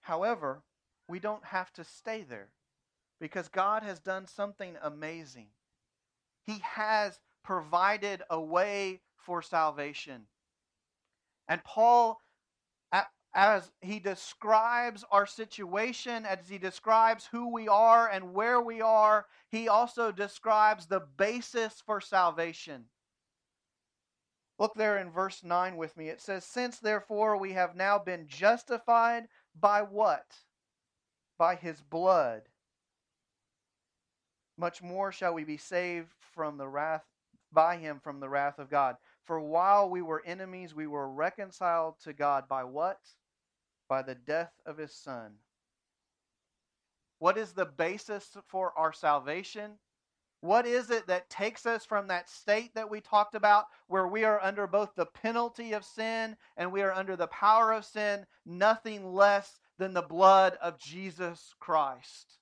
However, 0.00 0.62
we 1.06 1.18
don't 1.18 1.44
have 1.44 1.70
to 1.74 1.84
stay 1.84 2.24
there 2.26 2.48
because 3.20 3.48
God 3.48 3.82
has 3.82 3.98
done 3.98 4.26
something 4.26 4.76
amazing. 4.82 5.48
He 6.46 6.60
has 6.62 7.20
provided 7.44 8.22
a 8.30 8.40
way 8.40 9.02
for 9.18 9.42
salvation. 9.42 10.28
And 11.46 11.62
Paul, 11.62 12.21
as 13.34 13.70
he 13.80 13.98
describes 13.98 15.04
our 15.10 15.26
situation, 15.26 16.26
as 16.26 16.48
he 16.48 16.58
describes 16.58 17.26
who 17.32 17.52
we 17.52 17.68
are 17.68 18.08
and 18.08 18.34
where 18.34 18.60
we 18.60 18.80
are, 18.80 19.26
he 19.48 19.68
also 19.68 20.12
describes 20.12 20.86
the 20.86 21.00
basis 21.16 21.82
for 21.84 22.00
salvation. 22.00 22.84
Look 24.58 24.74
there 24.74 24.98
in 24.98 25.10
verse 25.10 25.42
9 25.42 25.76
with 25.76 25.96
me. 25.96 26.08
It 26.08 26.20
says, 26.20 26.44
Since 26.44 26.78
therefore 26.78 27.36
we 27.38 27.52
have 27.52 27.74
now 27.74 27.98
been 27.98 28.28
justified 28.28 29.28
by 29.58 29.82
what? 29.82 30.26
By 31.38 31.56
his 31.56 31.80
blood 31.80 32.42
much 34.62 34.82
more 34.82 35.10
shall 35.10 35.34
we 35.34 35.44
be 35.44 35.56
saved 35.56 36.12
from 36.34 36.56
the 36.56 36.68
wrath 36.68 37.04
by 37.52 37.76
him 37.76 38.00
from 38.00 38.20
the 38.20 38.28
wrath 38.28 38.58
of 38.58 38.70
God. 38.70 38.96
For 39.24 39.38
while 39.40 39.90
we 39.90 40.00
were 40.00 40.22
enemies, 40.24 40.74
we 40.74 40.86
were 40.86 41.10
reconciled 41.10 41.96
to 42.04 42.12
God 42.12 42.48
by 42.48 42.64
what? 42.64 43.00
By 43.92 44.00
the 44.00 44.14
death 44.14 44.54
of 44.64 44.78
his 44.78 44.94
son. 44.94 45.32
What 47.18 47.36
is 47.36 47.52
the 47.52 47.66
basis 47.66 48.34
for 48.48 48.72
our 48.74 48.90
salvation? 48.90 49.72
What 50.40 50.64
is 50.64 50.90
it 50.90 51.06
that 51.08 51.28
takes 51.28 51.66
us 51.66 51.84
from 51.84 52.06
that 52.06 52.30
state 52.30 52.74
that 52.74 52.90
we 52.90 53.02
talked 53.02 53.34
about, 53.34 53.66
where 53.88 54.08
we 54.08 54.24
are 54.24 54.42
under 54.42 54.66
both 54.66 54.94
the 54.94 55.04
penalty 55.04 55.74
of 55.74 55.84
sin 55.84 56.38
and 56.56 56.72
we 56.72 56.80
are 56.80 56.94
under 56.94 57.16
the 57.16 57.26
power 57.26 57.70
of 57.70 57.84
sin, 57.84 58.24
nothing 58.46 59.12
less 59.12 59.60
than 59.76 59.92
the 59.92 60.00
blood 60.00 60.56
of 60.62 60.78
Jesus 60.78 61.52
Christ? 61.60 62.38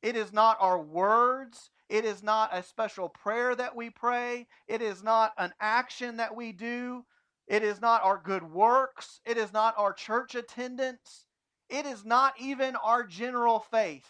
It 0.00 0.16
is 0.16 0.32
not 0.32 0.56
our 0.60 0.80
words. 0.80 1.68
It 1.90 2.06
is 2.06 2.22
not 2.22 2.56
a 2.56 2.62
special 2.62 3.10
prayer 3.10 3.54
that 3.54 3.76
we 3.76 3.90
pray. 3.90 4.46
It 4.66 4.80
is 4.80 5.02
not 5.02 5.34
an 5.36 5.52
action 5.60 6.16
that 6.16 6.34
we 6.34 6.52
do. 6.52 7.04
It 7.48 7.62
is 7.62 7.80
not 7.80 8.04
our 8.04 8.20
good 8.22 8.42
works. 8.42 9.20
It 9.24 9.38
is 9.38 9.52
not 9.52 9.74
our 9.78 9.92
church 9.92 10.34
attendance. 10.34 11.24
It 11.70 11.86
is 11.86 12.04
not 12.04 12.34
even 12.38 12.76
our 12.76 13.04
general 13.04 13.60
faith. 13.70 14.06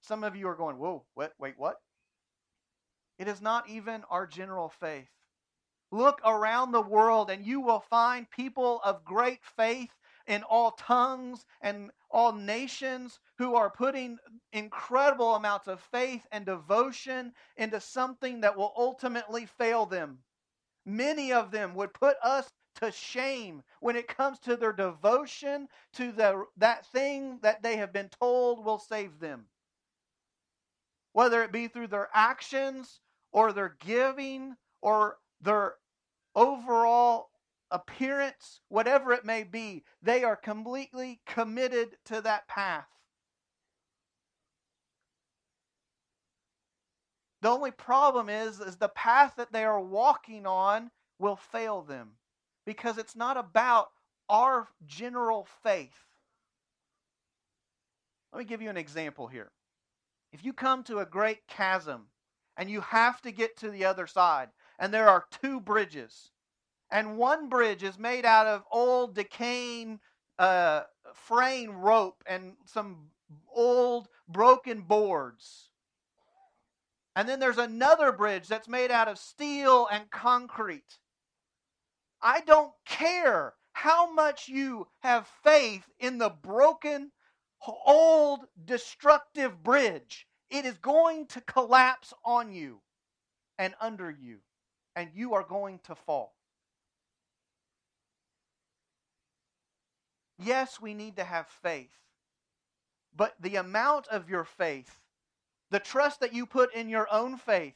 Some 0.00 0.24
of 0.24 0.36
you 0.36 0.48
are 0.48 0.54
going, 0.54 0.78
whoa, 0.78 1.04
what, 1.14 1.32
wait, 1.38 1.54
what? 1.56 1.76
It 3.18 3.28
is 3.28 3.40
not 3.40 3.68
even 3.68 4.02
our 4.10 4.26
general 4.26 4.68
faith. 4.68 5.10
Look 5.90 6.20
around 6.24 6.72
the 6.72 6.80
world 6.80 7.30
and 7.30 7.44
you 7.44 7.60
will 7.60 7.80
find 7.80 8.30
people 8.30 8.80
of 8.82 9.04
great 9.04 9.44
faith 9.44 9.90
in 10.26 10.42
all 10.42 10.72
tongues 10.72 11.44
and 11.60 11.90
all 12.10 12.32
nations 12.32 13.20
who 13.38 13.54
are 13.54 13.70
putting 13.70 14.18
incredible 14.52 15.34
amounts 15.34 15.68
of 15.68 15.80
faith 15.80 16.26
and 16.32 16.46
devotion 16.46 17.32
into 17.56 17.80
something 17.80 18.40
that 18.40 18.56
will 18.56 18.72
ultimately 18.76 19.46
fail 19.46 19.84
them. 19.86 20.18
Many 20.84 21.32
of 21.32 21.50
them 21.50 21.74
would 21.74 21.94
put 21.94 22.16
us 22.22 22.50
to 22.76 22.90
shame 22.90 23.62
when 23.80 23.96
it 23.96 24.08
comes 24.08 24.38
to 24.40 24.56
their 24.56 24.72
devotion 24.72 25.68
to 25.94 26.12
the, 26.12 26.44
that 26.56 26.86
thing 26.86 27.38
that 27.42 27.62
they 27.62 27.76
have 27.76 27.92
been 27.92 28.08
told 28.20 28.64
will 28.64 28.78
save 28.78 29.20
them. 29.20 29.46
Whether 31.12 31.42
it 31.42 31.52
be 31.52 31.68
through 31.68 31.88
their 31.88 32.08
actions 32.14 33.00
or 33.32 33.52
their 33.52 33.76
giving 33.80 34.56
or 34.80 35.18
their 35.40 35.74
overall 36.34 37.30
appearance, 37.70 38.60
whatever 38.68 39.12
it 39.12 39.24
may 39.24 39.44
be, 39.44 39.84
they 40.02 40.24
are 40.24 40.36
completely 40.36 41.20
committed 41.26 41.96
to 42.06 42.20
that 42.22 42.48
path. 42.48 42.88
The 47.42 47.50
only 47.50 47.72
problem 47.72 48.28
is, 48.28 48.60
is 48.60 48.76
the 48.76 48.88
path 48.88 49.34
that 49.36 49.52
they 49.52 49.64
are 49.64 49.80
walking 49.80 50.46
on 50.46 50.92
will 51.18 51.34
fail 51.34 51.82
them 51.82 52.12
because 52.64 52.98
it's 52.98 53.16
not 53.16 53.36
about 53.36 53.88
our 54.28 54.68
general 54.86 55.48
faith. 55.64 56.06
Let 58.32 58.38
me 58.38 58.44
give 58.44 58.62
you 58.62 58.70
an 58.70 58.76
example 58.76 59.26
here. 59.26 59.50
If 60.32 60.44
you 60.44 60.52
come 60.52 60.84
to 60.84 61.00
a 61.00 61.06
great 61.06 61.46
chasm 61.48 62.06
and 62.56 62.70
you 62.70 62.80
have 62.80 63.20
to 63.22 63.32
get 63.32 63.56
to 63.58 63.70
the 63.70 63.86
other 63.86 64.06
side, 64.06 64.50
and 64.78 64.94
there 64.94 65.08
are 65.08 65.26
two 65.42 65.60
bridges, 65.60 66.30
and 66.90 67.18
one 67.18 67.48
bridge 67.48 67.82
is 67.82 67.98
made 67.98 68.24
out 68.24 68.46
of 68.46 68.62
old 68.70 69.16
decaying 69.16 69.98
uh, 70.38 70.82
frame 71.12 71.76
rope 71.76 72.22
and 72.24 72.54
some 72.66 73.10
old 73.52 74.08
broken 74.28 74.82
boards. 74.82 75.71
And 77.14 77.28
then 77.28 77.40
there's 77.40 77.58
another 77.58 78.10
bridge 78.12 78.48
that's 78.48 78.68
made 78.68 78.90
out 78.90 79.08
of 79.08 79.18
steel 79.18 79.86
and 79.90 80.10
concrete. 80.10 80.98
I 82.22 82.40
don't 82.40 82.72
care 82.86 83.54
how 83.72 84.12
much 84.12 84.48
you 84.48 84.86
have 85.00 85.26
faith 85.42 85.84
in 85.98 86.18
the 86.18 86.30
broken, 86.30 87.10
old, 87.86 88.40
destructive 88.64 89.62
bridge. 89.62 90.26
It 90.50 90.64
is 90.64 90.78
going 90.78 91.26
to 91.28 91.40
collapse 91.40 92.12
on 92.24 92.52
you 92.52 92.80
and 93.58 93.74
under 93.80 94.10
you, 94.10 94.38
and 94.94 95.10
you 95.14 95.34
are 95.34 95.44
going 95.44 95.80
to 95.84 95.94
fall. 95.94 96.34
Yes, 100.38 100.80
we 100.80 100.94
need 100.94 101.16
to 101.16 101.24
have 101.24 101.46
faith. 101.62 101.92
But 103.14 103.34
the 103.40 103.56
amount 103.56 104.08
of 104.08 104.28
your 104.28 104.44
faith, 104.44 105.00
the 105.72 105.80
trust 105.80 106.20
that 106.20 106.32
you 106.32 106.46
put 106.46 106.72
in 106.74 106.88
your 106.88 107.08
own 107.10 107.36
faith, 107.36 107.74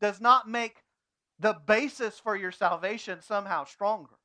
does 0.00 0.20
not 0.20 0.48
make 0.48 0.82
the 1.38 1.54
basis 1.66 2.18
for 2.18 2.36
your 2.36 2.52
salvation 2.52 3.22
somehow 3.22 3.64
stronger. 3.64 4.18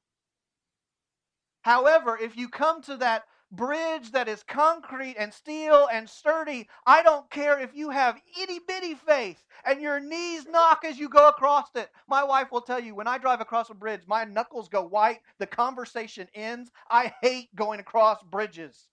However, 1.62 2.17
if 2.17 2.36
you 2.36 2.49
come 2.49 2.81
to 2.83 2.97
that 2.97 3.23
bridge 3.51 4.12
that 4.12 4.27
is 4.27 4.43
concrete 4.43 5.15
and 5.17 5.33
steel 5.33 5.88
and 5.91 6.10
sturdy. 6.10 6.67
I 6.86 7.01
don't 7.01 7.29
care 7.29 7.60
if 7.60 7.73
you 7.73 7.89
have 7.89 8.19
itty 8.41 8.60
bitty 8.67 8.95
faith 8.95 9.43
and 9.65 9.81
your 9.81 9.99
knees 9.99 10.45
knock 10.47 10.83
as 10.83 10.99
you 10.99 11.10
go 11.10 11.29
across 11.29 11.67
it. 11.75 11.89
My 12.07 12.23
wife 12.23 12.51
will 12.51 12.62
tell 12.62 12.79
you 12.79 12.95
when 12.95 13.07
I 13.07 13.17
drive 13.17 13.41
across 13.41 13.69
a 13.69 13.73
bridge, 13.73 14.01
my 14.07 14.25
knuckles 14.25 14.67
go 14.67 14.83
white, 14.83 15.19
the 15.39 15.47
conversation 15.47 16.27
ends. 16.33 16.71
I 16.89 17.13
hate 17.21 17.53
going 17.55 17.79
across 17.79 18.21
bridges. 18.23 18.89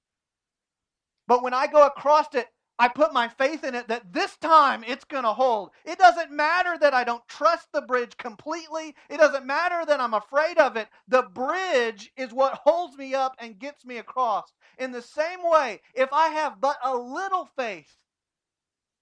But 1.26 1.42
when 1.42 1.54
I 1.54 1.66
go 1.66 1.86
across 1.86 2.34
it, 2.34 2.48
I 2.78 2.88
put 2.88 3.12
my 3.12 3.28
faith 3.28 3.62
in 3.62 3.74
it 3.76 3.86
that 3.88 4.12
this 4.12 4.36
time 4.38 4.82
it's 4.84 5.04
going 5.04 5.22
to 5.22 5.32
hold. 5.32 5.70
It 5.84 5.98
doesn't 5.98 6.32
matter 6.32 6.76
that 6.78 6.92
I 6.92 7.04
don't 7.04 7.26
trust 7.28 7.68
the 7.72 7.82
bridge 7.82 8.16
completely. 8.16 8.96
It 9.08 9.18
doesn't 9.18 9.46
matter 9.46 9.84
that 9.86 10.00
I'm 10.00 10.14
afraid 10.14 10.58
of 10.58 10.76
it. 10.76 10.88
The 11.06 11.22
bridge 11.22 12.10
is 12.16 12.32
what 12.32 12.54
holds 12.54 12.96
me 12.96 13.14
up 13.14 13.36
and 13.38 13.60
gets 13.60 13.84
me 13.84 13.98
across. 13.98 14.52
In 14.78 14.90
the 14.90 15.02
same 15.02 15.38
way, 15.42 15.80
if 15.94 16.12
I 16.12 16.28
have 16.28 16.60
but 16.60 16.78
a 16.82 16.96
little 16.96 17.48
faith, 17.56 17.96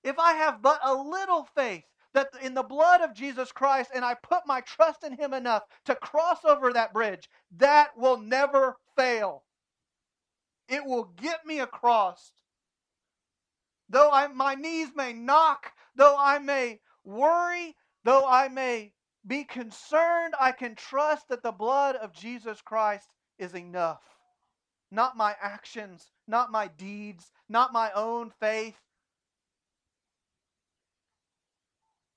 if 0.04 0.18
I 0.18 0.34
have 0.34 0.60
but 0.60 0.80
a 0.84 0.94
little 0.94 1.48
faith 1.54 1.84
that 2.12 2.28
in 2.42 2.52
the 2.52 2.62
blood 2.62 3.00
of 3.00 3.14
Jesus 3.14 3.52
Christ 3.52 3.90
and 3.94 4.04
I 4.04 4.14
put 4.22 4.46
my 4.46 4.60
trust 4.60 5.02
in 5.02 5.16
Him 5.16 5.32
enough 5.32 5.62
to 5.86 5.94
cross 5.94 6.44
over 6.44 6.74
that 6.74 6.92
bridge, 6.92 7.30
that 7.56 7.96
will 7.96 8.18
never 8.18 8.76
fail. 8.96 9.44
It 10.68 10.84
will 10.84 11.04
get 11.16 11.46
me 11.46 11.60
across 11.60 12.32
though 13.92 14.10
I, 14.10 14.26
my 14.28 14.54
knees 14.56 14.88
may 14.96 15.12
knock, 15.12 15.70
though 15.94 16.16
I 16.18 16.38
may 16.38 16.80
worry, 17.04 17.76
though 18.04 18.26
I 18.26 18.48
may 18.48 18.92
be 19.24 19.44
concerned, 19.44 20.34
I 20.40 20.50
can 20.50 20.74
trust 20.74 21.28
that 21.28 21.42
the 21.42 21.52
blood 21.52 21.94
of 21.96 22.12
Jesus 22.12 22.60
Christ 22.62 23.08
is 23.38 23.54
enough. 23.54 24.02
Not 24.90 25.16
my 25.16 25.36
actions, 25.40 26.10
not 26.26 26.50
my 26.50 26.68
deeds, 26.68 27.30
not 27.48 27.72
my 27.72 27.92
own 27.92 28.30
faith, 28.40 28.76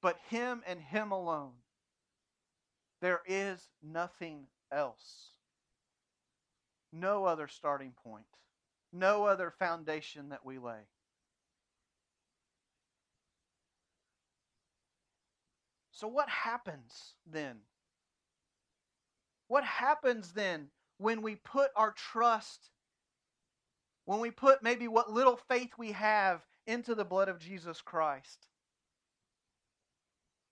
but 0.02 0.18
Him 0.30 0.64
and 0.66 0.80
Him 0.80 1.12
alone. 1.12 1.54
There 3.02 3.22
is 3.28 3.70
nothing 3.84 4.48
else. 4.72 5.32
No 6.94 7.26
other 7.26 7.48
starting 7.48 7.92
point, 8.04 8.26
no 8.94 9.26
other 9.26 9.54
foundation 9.60 10.30
that 10.30 10.46
we 10.46 10.58
lay. 10.58 10.88
So, 15.96 16.10
what 16.10 16.28
happens 16.28 17.16
then? 17.26 17.56
What 19.48 19.64
happens 19.64 20.34
then 20.34 20.68
when 20.98 21.22
we 21.22 21.36
put 21.36 21.72
our 21.74 21.94
trust, 21.94 22.70
when 24.04 24.20
we 24.20 24.30
put 24.30 24.62
maybe 24.62 24.90
what 24.90 25.10
little 25.10 25.40
faith 25.48 25.72
we 25.78 25.94
have 25.94 26.42
into 26.68 26.96
the 26.96 27.06
blood 27.06 27.30
of 27.30 27.40
Jesus 27.40 27.82
Christ? 27.82 28.48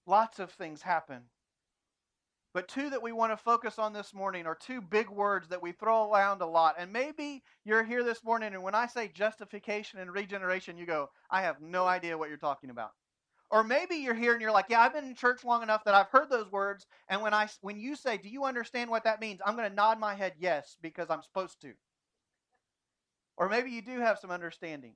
Lots 0.07 0.39
of 0.39 0.49
things 0.51 0.81
happen. 0.81 1.23
But 2.53 2.69
two 2.69 2.89
that 2.91 3.03
we 3.03 3.11
want 3.11 3.33
to 3.33 3.37
focus 3.37 3.77
on 3.77 3.91
this 3.91 4.13
morning 4.13 4.45
are 4.45 4.55
two 4.55 4.79
big 4.79 5.09
words 5.09 5.49
that 5.49 5.61
we 5.61 5.73
throw 5.73 6.09
around 6.09 6.41
a 6.41 6.45
lot. 6.45 6.75
And 6.77 6.93
maybe 6.93 7.43
you're 7.65 7.83
here 7.83 8.05
this 8.05 8.23
morning, 8.23 8.53
and 8.53 8.63
when 8.63 8.75
I 8.75 8.87
say 8.87 9.09
justification 9.09 9.99
and 9.99 10.13
regeneration, 10.13 10.77
you 10.77 10.85
go, 10.85 11.09
I 11.29 11.41
have 11.41 11.59
no 11.59 11.85
idea 11.85 12.17
what 12.17 12.29
you're 12.29 12.37
talking 12.37 12.69
about. 12.69 12.91
Or 13.51 13.63
maybe 13.63 13.95
you're 13.95 14.15
here 14.15 14.33
and 14.33 14.41
you're 14.41 14.51
like, 14.51 14.65
yeah, 14.69 14.81
I've 14.81 14.93
been 14.93 15.05
in 15.05 15.15
church 15.15 15.43
long 15.43 15.61
enough 15.61 15.83
that 15.83 15.93
I've 15.93 16.09
heard 16.09 16.29
those 16.29 16.51
words, 16.51 16.87
and 17.07 17.21
when 17.21 17.33
I 17.33 17.47
when 17.61 17.79
you 17.79 17.95
say, 17.95 18.17
"Do 18.17 18.29
you 18.29 18.45
understand 18.45 18.89
what 18.89 19.03
that 19.03 19.21
means?" 19.21 19.41
I'm 19.45 19.55
going 19.55 19.69
to 19.69 19.75
nod 19.75 19.99
my 19.99 20.15
head 20.15 20.33
yes 20.39 20.77
because 20.81 21.09
I'm 21.09 21.21
supposed 21.21 21.61
to. 21.61 21.73
Or 23.37 23.49
maybe 23.49 23.71
you 23.71 23.81
do 23.81 23.99
have 23.99 24.19
some 24.19 24.31
understanding. 24.31 24.95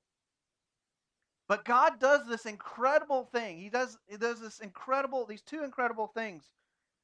But 1.48 1.66
God 1.66 2.00
does 2.00 2.28
this 2.28 2.46
incredible 2.46 3.26
thing. 3.26 3.60
He 3.60 3.70
does 3.70 3.98
he 4.08 4.18
does 4.18 4.42
this 4.42 4.60
incredible 4.60 5.26
these 5.26 5.42
two 5.42 5.64
incredible 5.64 6.08
things 6.08 6.50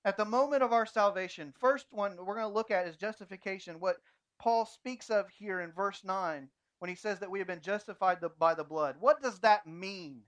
at 0.06 0.18
the 0.18 0.26
moment 0.26 0.64
of 0.64 0.74
our 0.74 0.86
salvation. 0.86 1.54
First 1.60 1.88
one 1.92 2.18
we're 2.18 2.36
going 2.36 2.48
to 2.48 2.54
look 2.54 2.72
at 2.72 2.88
is 2.88 2.98
justification. 2.98 3.80
What 3.80 3.98
Paul 4.40 4.66
speaks 4.66 5.10
of 5.10 5.30
here 5.30 5.62
in 5.62 5.72
verse 5.72 6.04
9 6.04 6.50
when 6.80 6.90
he 6.90 6.96
says 6.96 7.20
that 7.20 7.32
we 7.32 7.40
have 7.40 7.48
been 7.48 7.62
justified 7.62 8.18
by 8.38 8.54
the 8.54 8.64
blood. 8.64 8.98
What 9.00 9.22
does 9.22 9.40
that 9.40 9.66
mean? 9.66 10.24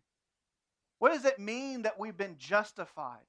What 1.00 1.12
does 1.12 1.26
it 1.26 1.40
mean 1.40 1.84
that 1.84 2.00
we've 2.00 2.18
been 2.18 2.38
justified? 2.38 3.26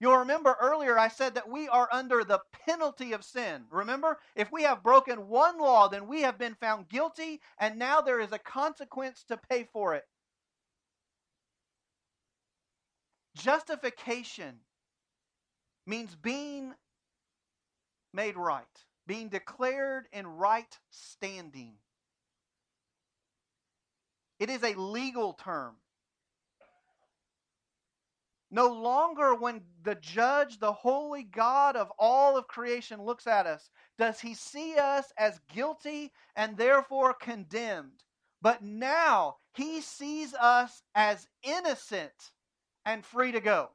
You'll 0.00 0.18
remember 0.18 0.56
earlier 0.60 0.98
I 0.98 1.08
said 1.08 1.36
that 1.36 1.48
we 1.48 1.68
are 1.68 1.88
under 1.92 2.24
the 2.24 2.40
penalty 2.66 3.12
of 3.12 3.24
sin. 3.24 3.64
Remember? 3.70 4.18
If 4.34 4.50
we 4.50 4.64
have 4.64 4.82
broken 4.82 5.28
one 5.28 5.60
law, 5.60 5.88
then 5.88 6.08
we 6.08 6.22
have 6.22 6.38
been 6.38 6.56
found 6.56 6.88
guilty, 6.88 7.40
and 7.58 7.78
now 7.78 8.00
there 8.00 8.18
is 8.18 8.32
a 8.32 8.38
consequence 8.38 9.22
to 9.28 9.36
pay 9.48 9.68
for 9.72 9.94
it. 9.94 10.02
Justification 13.36 14.56
means 15.86 16.16
being 16.16 16.74
made 18.12 18.36
right, 18.36 18.64
being 19.06 19.28
declared 19.28 20.06
in 20.12 20.26
right 20.26 20.78
standing. 20.90 21.74
It 24.40 24.50
is 24.50 24.64
a 24.64 24.74
legal 24.74 25.34
term. 25.34 25.76
No 28.54 28.66
longer, 28.66 29.34
when 29.34 29.62
the 29.82 29.94
judge, 29.94 30.58
the 30.58 30.74
holy 30.74 31.22
God 31.22 31.74
of 31.74 31.90
all 31.98 32.36
of 32.36 32.46
creation, 32.46 33.02
looks 33.02 33.26
at 33.26 33.46
us, 33.46 33.70
does 33.96 34.20
he 34.20 34.34
see 34.34 34.76
us 34.76 35.10
as 35.16 35.40
guilty 35.48 36.12
and 36.36 36.58
therefore 36.58 37.14
condemned. 37.14 38.04
But 38.42 38.62
now 38.62 39.36
he 39.54 39.80
sees 39.80 40.34
us 40.34 40.82
as 40.94 41.26
innocent 41.42 42.32
and 42.84 43.02
free 43.06 43.32
to 43.32 43.40
go. 43.40 43.70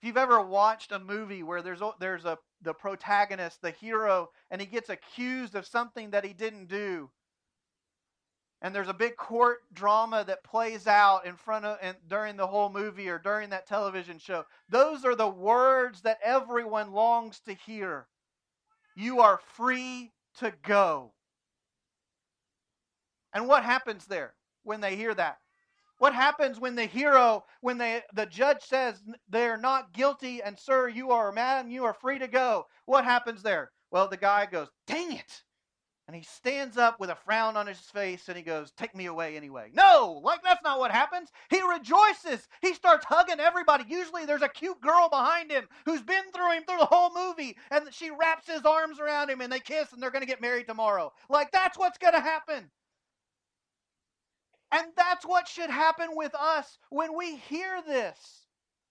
If 0.00 0.06
you've 0.06 0.16
ever 0.16 0.40
watched 0.40 0.92
a 0.92 1.00
movie 1.00 1.42
where 1.42 1.60
there's 1.60 1.82
a, 1.82 1.90
there's 1.98 2.24
a 2.24 2.38
the 2.62 2.72
protagonist, 2.72 3.62
the 3.62 3.72
hero, 3.72 4.30
and 4.52 4.60
he 4.60 4.66
gets 4.68 4.90
accused 4.90 5.56
of 5.56 5.66
something 5.66 6.10
that 6.10 6.24
he 6.24 6.32
didn't 6.32 6.66
do, 6.66 7.10
and 8.60 8.74
there's 8.74 8.88
a 8.88 8.94
big 8.94 9.16
court 9.16 9.58
drama 9.72 10.24
that 10.26 10.42
plays 10.42 10.86
out 10.86 11.24
in 11.24 11.36
front 11.36 11.64
of 11.64 11.78
and 11.80 11.96
during 12.08 12.36
the 12.36 12.46
whole 12.46 12.70
movie 12.70 13.08
or 13.08 13.18
during 13.18 13.50
that 13.50 13.66
television 13.66 14.18
show. 14.18 14.44
Those 14.68 15.04
are 15.04 15.14
the 15.14 15.28
words 15.28 16.02
that 16.02 16.18
everyone 16.24 16.92
longs 16.92 17.40
to 17.40 17.54
hear. 17.54 18.08
You 18.96 19.20
are 19.20 19.38
free 19.54 20.12
to 20.38 20.52
go. 20.64 21.12
And 23.32 23.46
what 23.46 23.62
happens 23.62 24.06
there 24.06 24.34
when 24.64 24.80
they 24.80 24.96
hear 24.96 25.14
that? 25.14 25.38
What 25.98 26.14
happens 26.14 26.60
when 26.60 26.74
the 26.74 26.86
hero 26.86 27.44
when 27.60 27.78
they, 27.78 28.02
the 28.14 28.26
judge 28.26 28.62
says 28.62 29.02
they're 29.28 29.56
not 29.56 29.92
guilty 29.92 30.42
and 30.42 30.58
sir 30.58 30.88
you 30.88 31.10
are 31.10 31.32
mad 31.32 31.64
and 31.64 31.72
you 31.72 31.84
are 31.84 31.94
free 31.94 32.18
to 32.18 32.28
go. 32.28 32.66
What 32.86 33.04
happens 33.04 33.42
there? 33.42 33.70
Well 33.90 34.08
the 34.08 34.16
guy 34.16 34.46
goes 34.46 34.68
dang 34.86 35.12
it 35.12 35.42
and 36.08 36.16
he 36.16 36.22
stands 36.22 36.78
up 36.78 36.98
with 36.98 37.10
a 37.10 37.14
frown 37.14 37.54
on 37.58 37.66
his 37.66 37.78
face 37.78 38.28
and 38.28 38.36
he 38.36 38.42
goes, 38.42 38.72
Take 38.72 38.96
me 38.96 39.06
away 39.06 39.36
anyway. 39.36 39.70
No, 39.74 40.22
like 40.24 40.42
that's 40.42 40.62
not 40.64 40.78
what 40.78 40.90
happens. 40.90 41.28
He 41.50 41.60
rejoices. 41.60 42.48
He 42.62 42.72
starts 42.72 43.04
hugging 43.04 43.40
everybody. 43.40 43.84
Usually 43.86 44.24
there's 44.24 44.40
a 44.40 44.48
cute 44.48 44.80
girl 44.80 45.10
behind 45.10 45.52
him 45.52 45.68
who's 45.84 46.00
been 46.00 46.24
through 46.34 46.52
him 46.52 46.62
through 46.66 46.78
the 46.78 46.86
whole 46.86 47.12
movie 47.14 47.58
and 47.70 47.92
she 47.92 48.10
wraps 48.10 48.48
his 48.48 48.62
arms 48.64 48.98
around 48.98 49.28
him 49.28 49.42
and 49.42 49.52
they 49.52 49.60
kiss 49.60 49.92
and 49.92 50.02
they're 50.02 50.10
going 50.10 50.22
to 50.22 50.26
get 50.26 50.40
married 50.40 50.66
tomorrow. 50.66 51.12
Like 51.28 51.52
that's 51.52 51.76
what's 51.76 51.98
going 51.98 52.14
to 52.14 52.20
happen. 52.20 52.70
And 54.72 54.86
that's 54.96 55.26
what 55.26 55.46
should 55.46 55.70
happen 55.70 56.08
with 56.12 56.34
us 56.34 56.78
when 56.88 57.14
we 57.16 57.36
hear 57.36 57.82
this. 57.86 58.46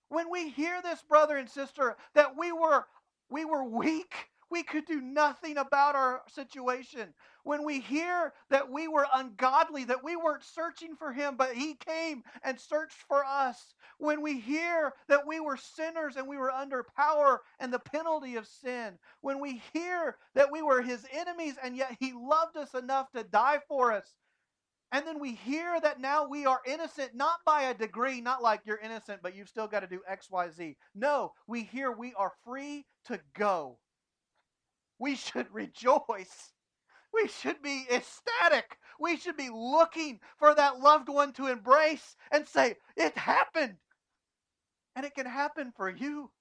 When 0.09 0.29
we 0.31 0.49
hear 0.51 0.81
this, 0.83 1.01
brother 1.01 1.35
and 1.37 1.49
sister, 1.49 1.97
that 2.13 2.37
we 2.37 2.51
were 2.51 2.85
we 3.29 3.43
were 3.43 3.63
weak 3.63 4.29
we 4.49 4.63
could 4.63 4.85
do 4.85 5.01
nothing 5.01 5.57
about 5.57 5.95
our 5.95 6.21
situation. 6.29 7.13
When 7.43 7.65
we 7.65 7.79
hear 7.79 8.33
that 8.49 8.69
we 8.69 8.87
were 8.87 9.07
ungodly, 9.13 9.85
that 9.85 10.03
we 10.03 10.15
weren't 10.15 10.43
searching 10.43 10.95
for 10.95 11.11
Him, 11.11 11.35
but 11.37 11.53
He 11.53 11.75
came 11.75 12.23
and 12.43 12.59
searched 12.59 13.03
for 13.07 13.23
us. 13.25 13.73
When 13.97 14.21
we 14.21 14.39
hear 14.39 14.93
that 15.09 15.27
we 15.27 15.39
were 15.39 15.57
sinners 15.57 16.15
and 16.15 16.27
we 16.27 16.37
were 16.37 16.51
under 16.51 16.85
power 16.95 17.41
and 17.59 17.73
the 17.73 17.79
penalty 17.79 18.35
of 18.35 18.47
sin. 18.47 18.97
When 19.21 19.39
we 19.41 19.61
hear 19.73 20.17
that 20.35 20.51
we 20.51 20.61
were 20.61 20.81
His 20.81 21.05
enemies 21.11 21.55
and 21.61 21.75
yet 21.75 21.97
He 21.99 22.13
loved 22.13 22.57
us 22.57 22.73
enough 22.73 23.11
to 23.11 23.23
die 23.23 23.59
for 23.67 23.91
us. 23.91 24.15
And 24.93 25.05
then 25.05 25.19
we 25.19 25.33
hear 25.33 25.81
that 25.81 25.99
now 25.99 26.25
we 26.27 26.45
are 26.45 26.61
innocent, 26.65 27.13
not 27.13 27.39
by 27.45 27.63
a 27.63 27.73
degree, 27.73 28.21
not 28.21 28.41
like 28.41 28.61
you're 28.63 28.77
innocent, 28.79 29.21
but 29.21 29.35
you've 29.35 29.49
still 29.49 29.67
got 29.67 29.81
to 29.81 29.87
do 29.87 30.01
X, 30.07 30.31
Y, 30.31 30.49
Z. 30.49 30.77
No, 30.95 31.33
we 31.45 31.63
hear 31.63 31.91
we 31.91 32.13
are 32.13 32.31
free 32.45 32.85
to 33.07 33.19
go 33.37 33.79
we 34.99 35.15
should 35.15 35.47
rejoice. 35.53 36.53
We 37.13 37.27
should 37.27 37.61
be 37.61 37.85
ecstatic. 37.91 38.77
We 38.99 39.17
should 39.17 39.37
be 39.37 39.49
looking 39.49 40.19
for 40.37 40.53
that 40.53 40.79
loved 40.79 41.09
one 41.09 41.33
to 41.33 41.47
embrace 41.47 42.15
and 42.31 42.47
say, 42.47 42.75
It 42.95 43.17
happened. 43.17 43.77
And 44.95 45.05
it 45.05 45.15
can 45.15 45.25
happen 45.25 45.71
for 45.75 45.89
you. 45.89 46.31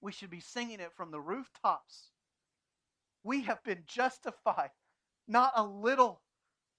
We 0.00 0.12
should 0.12 0.30
be 0.30 0.40
singing 0.40 0.80
it 0.80 0.92
from 0.96 1.10
the 1.10 1.20
rooftops. 1.20 2.10
We 3.24 3.42
have 3.42 3.62
been 3.64 3.82
justified, 3.86 4.70
not 5.26 5.52
a 5.56 5.64
little, 5.64 6.22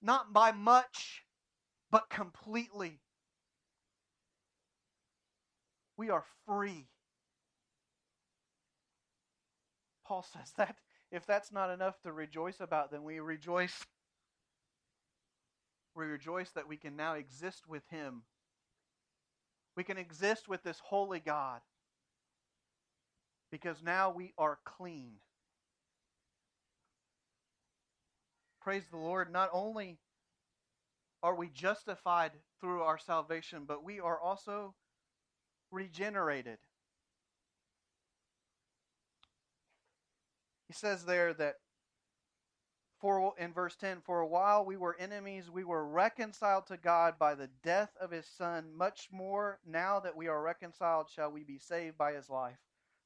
not 0.01 0.31
by 0.31 0.51
much, 0.51 1.23
but 1.91 2.09
completely. 2.09 3.01
We 5.97 6.09
are 6.09 6.23
free 6.45 6.87
Paul 10.09 10.25
says 10.33 10.51
that 10.57 10.75
if 11.11 11.27
that's 11.27 11.51
not 11.51 11.69
enough 11.69 12.01
to 12.01 12.11
rejoice 12.11 12.59
about, 12.59 12.91
then 12.91 13.03
we 13.03 13.19
rejoice. 13.19 13.85
We 15.95 16.05
rejoice 16.05 16.49
that 16.51 16.67
we 16.67 16.77
can 16.77 16.95
now 16.95 17.13
exist 17.13 17.67
with 17.67 17.83
Him. 17.89 18.23
We 19.77 19.83
can 19.83 19.99
exist 19.99 20.47
with 20.47 20.63
this 20.63 20.79
holy 20.83 21.19
God 21.19 21.61
because 23.51 23.83
now 23.83 24.11
we 24.11 24.33
are 24.37 24.57
clean. 24.65 25.13
Praise 28.61 28.83
the 28.89 28.97
Lord. 28.97 29.31
Not 29.31 29.49
only 29.53 29.99
are 31.21 31.35
we 31.35 31.49
justified 31.49 32.31
through 32.59 32.81
our 32.81 32.97
salvation, 32.97 33.65
but 33.67 33.83
we 33.83 33.99
are 33.99 34.19
also 34.19 34.73
regenerated. 35.71 36.57
He 40.69 40.73
says 40.73 41.03
there 41.03 41.33
that 41.33 41.55
for 42.99 43.33
in 43.39 43.53
verse 43.53 43.75
10 43.75 44.01
for 44.01 44.19
a 44.19 44.27
while 44.27 44.63
we 44.63 44.77
were 44.77 44.95
enemies 44.99 45.49
we 45.49 45.63
were 45.63 45.87
reconciled 45.87 46.67
to 46.67 46.77
God 46.77 47.17
by 47.17 47.33
the 47.33 47.49
death 47.63 47.89
of 47.99 48.11
his 48.11 48.27
son. 48.27 48.71
Much 48.77 49.09
more 49.11 49.59
now 49.65 49.99
that 49.99 50.15
we 50.15 50.27
are 50.27 50.43
reconciled 50.43 51.09
shall 51.09 51.31
we 51.31 51.43
be 51.43 51.57
saved 51.57 51.97
by 51.97 52.13
his 52.13 52.29
life. 52.29 52.59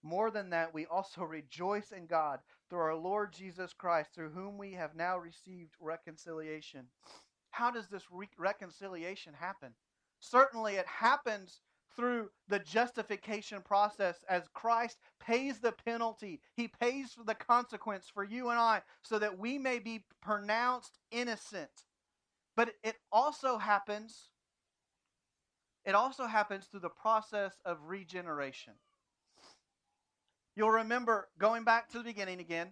More 0.03 0.29
than 0.29 0.49
that 0.49 0.73
we 0.73 0.85
also 0.87 1.21
rejoice 1.23 1.93
in 1.93 2.05
God 2.05 2.41
through 2.69 2.79
our 2.79 2.95
Lord 2.95 3.31
Jesus 3.31 3.71
Christ 3.71 4.09
through 4.13 4.31
whom 4.31 4.57
we 4.57 4.73
have 4.73 4.93
now 4.93 5.17
received 5.17 5.75
reconciliation. 5.79 6.87
How 7.51 7.71
does 7.71 7.87
this 7.87 8.03
re- 8.11 8.27
reconciliation 8.37 9.33
happen? 9.35 9.73
Certainly 10.19 10.75
it 10.75 10.87
happens 10.87 11.61
through 11.95 12.29
the 12.47 12.59
justification 12.59 13.61
process 13.61 14.23
as 14.29 14.43
Christ 14.53 14.97
pays 15.19 15.59
the 15.59 15.71
penalty. 15.71 16.41
He 16.55 16.67
pays 16.67 17.13
for 17.13 17.23
the 17.23 17.35
consequence 17.35 18.09
for 18.13 18.23
you 18.23 18.49
and 18.49 18.59
I 18.59 18.81
so 19.01 19.19
that 19.19 19.37
we 19.37 19.57
may 19.57 19.79
be 19.79 20.05
pronounced 20.21 20.97
innocent. 21.11 21.85
But 22.55 22.71
it 22.83 22.95
also 23.11 23.57
happens 23.57 24.29
it 25.85 25.95
also 25.95 26.27
happens 26.27 26.65
through 26.65 26.79
the 26.79 26.89
process 26.89 27.59
of 27.65 27.77
regeneration. 27.87 28.73
You'll 30.55 30.71
remember 30.71 31.27
going 31.37 31.65
back 31.65 31.89
to 31.89 31.97
the 31.97 32.05
beginning 32.05 32.39
again, 32.39 32.69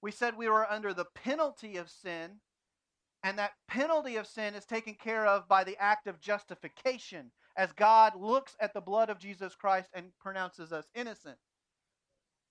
we 0.00 0.10
said 0.10 0.36
we 0.36 0.48
were 0.48 0.70
under 0.70 0.94
the 0.94 1.04
penalty 1.14 1.76
of 1.76 1.90
sin, 1.90 2.40
and 3.22 3.38
that 3.38 3.52
penalty 3.68 4.16
of 4.16 4.26
sin 4.26 4.54
is 4.54 4.64
taken 4.64 4.94
care 4.94 5.26
of 5.26 5.48
by 5.48 5.64
the 5.64 5.76
act 5.78 6.06
of 6.06 6.20
justification 6.20 7.32
as 7.56 7.72
God 7.72 8.14
looks 8.18 8.56
at 8.60 8.74
the 8.74 8.80
blood 8.80 9.10
of 9.10 9.18
Jesus 9.18 9.54
Christ 9.54 9.88
and 9.94 10.06
pronounces 10.20 10.72
us 10.72 10.86
innocent. 10.94 11.38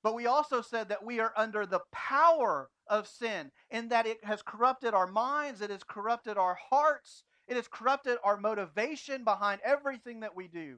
But 0.02 0.16
we 0.16 0.26
also 0.26 0.62
said 0.62 0.90
that 0.90 1.06
we 1.06 1.20
are 1.20 1.34
under 1.38 1.66
the 1.66 1.82
power 1.92 2.70
of 2.88 3.08
sin, 3.08 3.52
in 3.72 3.90
that 3.90 4.06
it 4.06 4.24
has 4.24 4.42
corrupted 4.42 4.94
our 4.94 5.08
minds, 5.08 5.62
it 5.62 5.70
has 5.70 5.84
corrupted 5.84 6.38
our 6.38 6.58
hearts, 6.70 7.24
it 7.48 7.56
has 7.56 7.68
corrupted 7.70 8.18
our 8.24 8.38
motivation 8.38 9.24
behind 9.24 9.62
everything 9.64 10.20
that 10.22 10.36
we 10.36 10.48
do. 10.48 10.78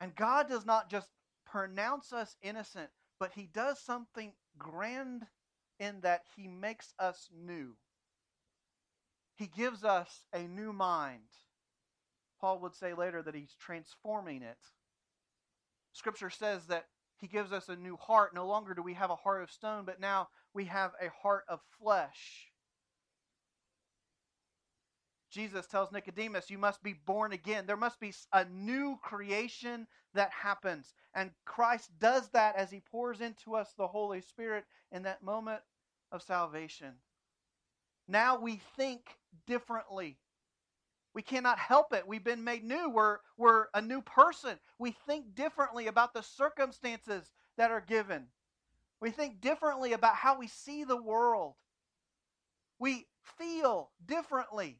And 0.00 0.14
God 0.16 0.48
does 0.48 0.66
not 0.66 0.90
just 0.90 1.08
pronounce 1.46 2.12
us 2.12 2.36
innocent, 2.42 2.90
but 3.20 3.32
He 3.32 3.48
does 3.52 3.78
something 3.78 4.32
grand 4.58 5.26
in 5.78 6.00
that 6.00 6.22
He 6.36 6.48
makes 6.48 6.92
us 6.98 7.28
new. 7.32 7.76
He 9.36 9.46
gives 9.46 9.84
us 9.84 10.24
a 10.32 10.42
new 10.42 10.72
mind. 10.72 11.20
Paul 12.42 12.58
would 12.58 12.74
say 12.74 12.92
later 12.92 13.22
that 13.22 13.36
He's 13.36 13.56
transforming 13.58 14.42
it. 14.42 14.58
Scripture 15.92 16.28
says 16.28 16.66
that 16.66 16.86
He 17.18 17.28
gives 17.28 17.52
us 17.52 17.70
a 17.70 17.76
new 17.76 17.96
heart. 17.96 18.34
No 18.34 18.46
longer 18.46 18.74
do 18.74 18.82
we 18.82 18.94
have 18.94 19.10
a 19.10 19.16
heart 19.16 19.42
of 19.42 19.50
stone, 19.50 19.84
but 19.86 20.00
now 20.00 20.28
we 20.52 20.66
have 20.66 20.90
a 21.00 21.08
heart 21.22 21.44
of 21.48 21.60
flesh. 21.80 22.48
Jesus 25.30 25.66
tells 25.66 25.92
Nicodemus, 25.92 26.50
You 26.50 26.58
must 26.58 26.82
be 26.82 26.92
born 26.92 27.32
again. 27.32 27.64
There 27.66 27.76
must 27.76 28.00
be 28.00 28.12
a 28.32 28.44
new 28.44 28.98
creation 29.02 29.86
that 30.12 30.30
happens. 30.30 30.92
And 31.14 31.30
Christ 31.46 31.90
does 31.98 32.28
that 32.30 32.56
as 32.56 32.70
he 32.70 32.80
pours 32.80 33.20
into 33.20 33.54
us 33.54 33.72
the 33.78 33.86
Holy 33.86 34.20
Spirit 34.20 34.64
in 34.90 35.04
that 35.04 35.22
moment 35.22 35.62
of 36.10 36.22
salvation. 36.22 36.92
Now 38.08 38.38
we 38.40 38.60
think 38.76 39.06
differently. 39.46 40.18
We 41.14 41.22
cannot 41.22 41.58
help 41.58 41.92
it. 41.92 42.06
We've 42.06 42.24
been 42.24 42.44
made 42.44 42.64
new. 42.64 42.88
We're, 42.88 43.18
we're 43.36 43.66
a 43.74 43.82
new 43.82 44.00
person. 44.00 44.58
We 44.78 44.96
think 45.06 45.34
differently 45.34 45.86
about 45.86 46.14
the 46.14 46.22
circumstances 46.22 47.30
that 47.56 47.70
are 47.70 47.82
given. 47.82 48.28
We 49.00 49.10
think 49.10 49.40
differently 49.40 49.92
about 49.92 50.14
how 50.14 50.38
we 50.38 50.46
see 50.46 50.84
the 50.84 51.00
world. 51.00 51.54
We 52.78 53.06
feel 53.38 53.90
differently. 54.06 54.78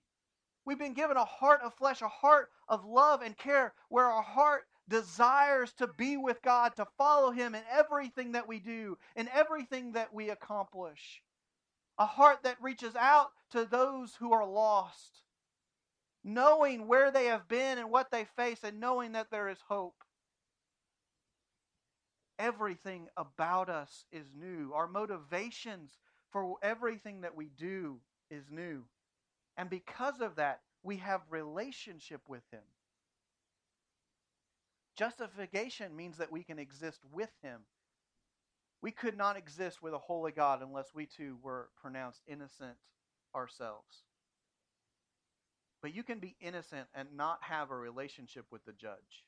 We've 0.65 0.79
been 0.79 0.95
given 0.95 1.17
a 1.17 1.25
heart 1.25 1.61
of 1.63 1.75
flesh, 1.75 2.03
a 2.03 2.09
heart 2.09 2.51
of 2.69 2.85
love 2.85 3.21
and 3.23 3.37
care, 3.37 3.75
where 3.89 4.07
our 4.07 4.23
heart 4.23 4.63
desires 4.89 5.73
to 5.75 5.87
be 5.87 6.17
with 6.17 6.41
God, 6.43 6.77
to 6.77 6.87
follow 6.97 7.31
Him 7.31 7.55
in 7.55 7.63
everything 7.71 8.33
that 8.33 8.49
we 8.49 8.59
do, 8.59 8.97
in 9.17 9.29
everything 9.29 9.93
that 9.93 10.15
we 10.15 10.31
accomplish. 10.31 11.23
A 11.99 12.07
heart 12.07 12.39
that 12.45 12.63
reaches 12.63 12.97
out 12.97 13.33
to 13.51 13.65
those 13.65 14.15
who 14.15 14.33
are 14.33 14.47
lost, 14.47 15.23
knowing 16.25 16.87
where 16.87 17.11
they 17.11 17.27
have 17.27 17.49
been 17.49 17.79
and 17.79 17.91
what 17.91 18.11
they 18.11 18.25
face, 18.37 18.61
and 18.63 18.81
knowing 18.81 19.13
that 19.13 19.31
there 19.31 19.49
is 19.49 19.59
hope. 19.69 20.05
Everything 22.39 23.09
about 23.17 23.69
us 23.69 24.05
is 24.13 24.27
new. 24.35 24.73
Our 24.75 24.89
motivations 24.89 25.99
for 26.31 26.57
everything 26.63 27.21
that 27.21 27.37
we 27.37 27.51
do 27.57 28.01
is 28.31 28.51
new. 28.51 28.85
And 29.57 29.69
because 29.69 30.21
of 30.21 30.37
that, 30.37 30.61
we 30.83 30.97
have 30.97 31.21
relationship 31.31 32.23
with 32.29 32.43
him. 32.51 32.63
Justification 34.97 35.95
means 35.97 36.19
that 36.19 36.33
we 36.33 36.43
can 36.43 36.59
exist 36.59 37.01
with 37.13 37.31
him. 37.43 37.61
We 38.83 38.91
could 38.91 39.17
not 39.17 39.37
exist 39.37 39.83
with 39.83 39.95
a 39.95 39.99
holy 39.99 40.33
God 40.33 40.61
unless 40.63 40.95
we 40.95 41.07
too 41.07 41.39
were 41.43 41.69
pronounced 41.81 42.23
innocent 42.27 42.77
ourselves. 43.35 44.05
But 45.83 45.95
you 45.95 46.05
can 46.05 46.21
be 46.21 46.37
innocent 46.41 46.87
and 46.95 47.09
not 47.17 47.39
have 47.43 47.71
a 47.71 47.77
relationship 47.77 48.47
with 48.53 48.65
the 48.65 48.73
judge. 48.73 49.25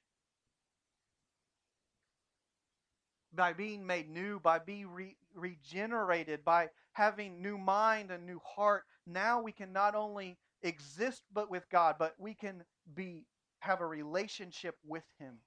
By 3.35 3.53
being 3.53 3.85
made 3.85 4.09
new, 4.09 4.39
by 4.39 4.61
being 4.61 4.89
re- 4.89 5.17
regenerated, 5.35 6.45
by 6.45 6.69
having 6.93 7.43
new 7.43 7.59
mind 7.59 8.13
and 8.13 8.25
new 8.25 8.41
heart, 8.45 8.85
now 9.05 9.43
we 9.43 9.51
can 9.51 9.73
not 9.73 9.97
only 9.97 10.39
exist 10.63 11.25
but 11.33 11.51
with 11.51 11.69
God, 11.69 11.97
but 11.99 12.15
we 12.19 12.35
can 12.35 12.63
be 12.95 13.27
have 13.59 13.81
a 13.81 13.87
relationship 13.87 14.77
with 14.87 15.05
him. 15.19 15.39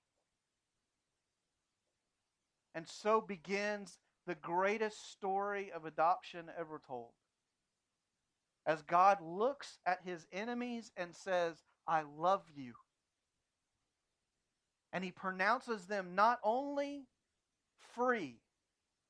And 2.76 2.88
so 2.88 3.22
begins 3.22 4.00
the 4.26 4.36
greatest 4.36 5.12
story 5.12 5.72
of 5.72 5.86
adoption 5.86 6.48
ever 6.60 6.82
told. 6.86 7.12
As 8.68 8.84
God 8.84 9.20
looks 9.22 9.80
at 9.88 10.02
his 10.04 10.28
enemies 10.32 10.92
and 10.96 11.16
says, 11.16 11.56
I 11.88 12.04
love 12.18 12.44
you. 12.54 12.74
And 14.94 15.04
he 15.04 15.12
pronounces 15.12 15.86
them 15.86 16.14
not 16.14 16.40
only 16.44 17.08
free, 17.96 18.42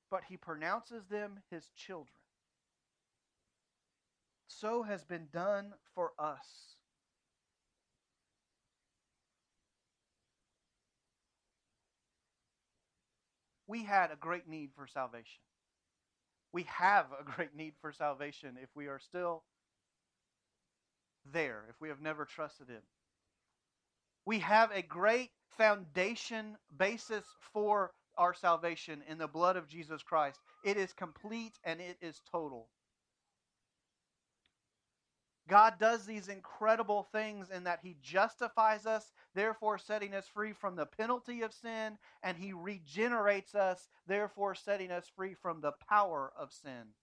but 0.10 0.22
he 0.30 0.38
pronounces 0.38 1.06
them 1.08 1.39
his 1.50 1.70
children 1.76 2.13
so 4.48 4.84
has 4.84 5.04
been 5.04 5.28
done 5.32 5.74
for 5.93 6.13
us. 6.17 6.76
We 13.67 13.84
had 13.84 14.12
a 14.12 14.15
great 14.15 14.48
need 14.48 14.72
for 14.76 14.88
salvation. 14.88 15.41
We 16.58 16.63
have 16.63 17.06
a 17.12 17.24
great 17.24 17.56
need 17.56 17.74
for 17.82 17.91
salvation 17.91 18.58
if 18.63 18.70
we 18.76 18.88
are 18.88 18.98
still 18.98 19.43
there, 21.32 21.65
if 21.70 21.80
we 21.80 21.89
have 21.89 22.02
never 22.02 22.26
trusted 22.26 22.67
Him. 22.67 22.82
We 24.26 24.39
have 24.39 24.72
a 24.72 24.82
great 24.82 25.30
foundation 25.56 26.58
basis 26.76 27.26
for 27.54 27.91
our 28.17 28.34
salvation 28.34 29.04
in 29.08 29.20
the 29.20 29.28
blood 29.28 29.56
of 29.56 29.67
Jesus 29.67 30.02
Christ. 30.02 30.39
It 30.65 30.78
is 30.78 30.93
complete 30.93 31.54
and 31.63 31.80
it 31.80 31.98
is 32.02 32.24
total. 32.32 32.70
God 35.47 35.75
does 35.79 36.05
these 36.05 36.27
incredible 36.27 37.07
things 37.12 37.49
in 37.49 37.63
that 37.63 37.79
He 37.81 37.95
justifies 38.01 38.86
us, 38.86 39.13
therefore 39.33 39.77
setting 39.77 40.13
us 40.13 40.27
free 40.27 40.51
from 40.51 40.75
the 40.75 40.86
penalty 40.86 41.41
of 41.41 41.53
sin, 41.53 41.97
and 42.21 42.38
He 42.38 42.51
regenerates 42.51 43.55
us, 43.55 43.88
therefore 44.07 44.55
setting 44.55 44.91
us 44.91 45.10
free 45.15 45.33
from 45.33 45.62
the 45.62 45.71
power 45.89 46.31
of 46.38 46.51
sin. 46.51 46.93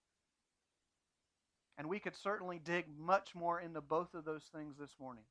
And 1.77 1.89
we 1.89 1.99
could 1.99 2.15
certainly 2.15 2.59
dig 2.63 2.85
much 2.97 3.33
more 3.35 3.59
into 3.59 3.81
both 3.81 4.13
of 4.13 4.25
those 4.25 4.45
things 4.55 4.75
this 4.79 4.95
morning. 4.99 5.25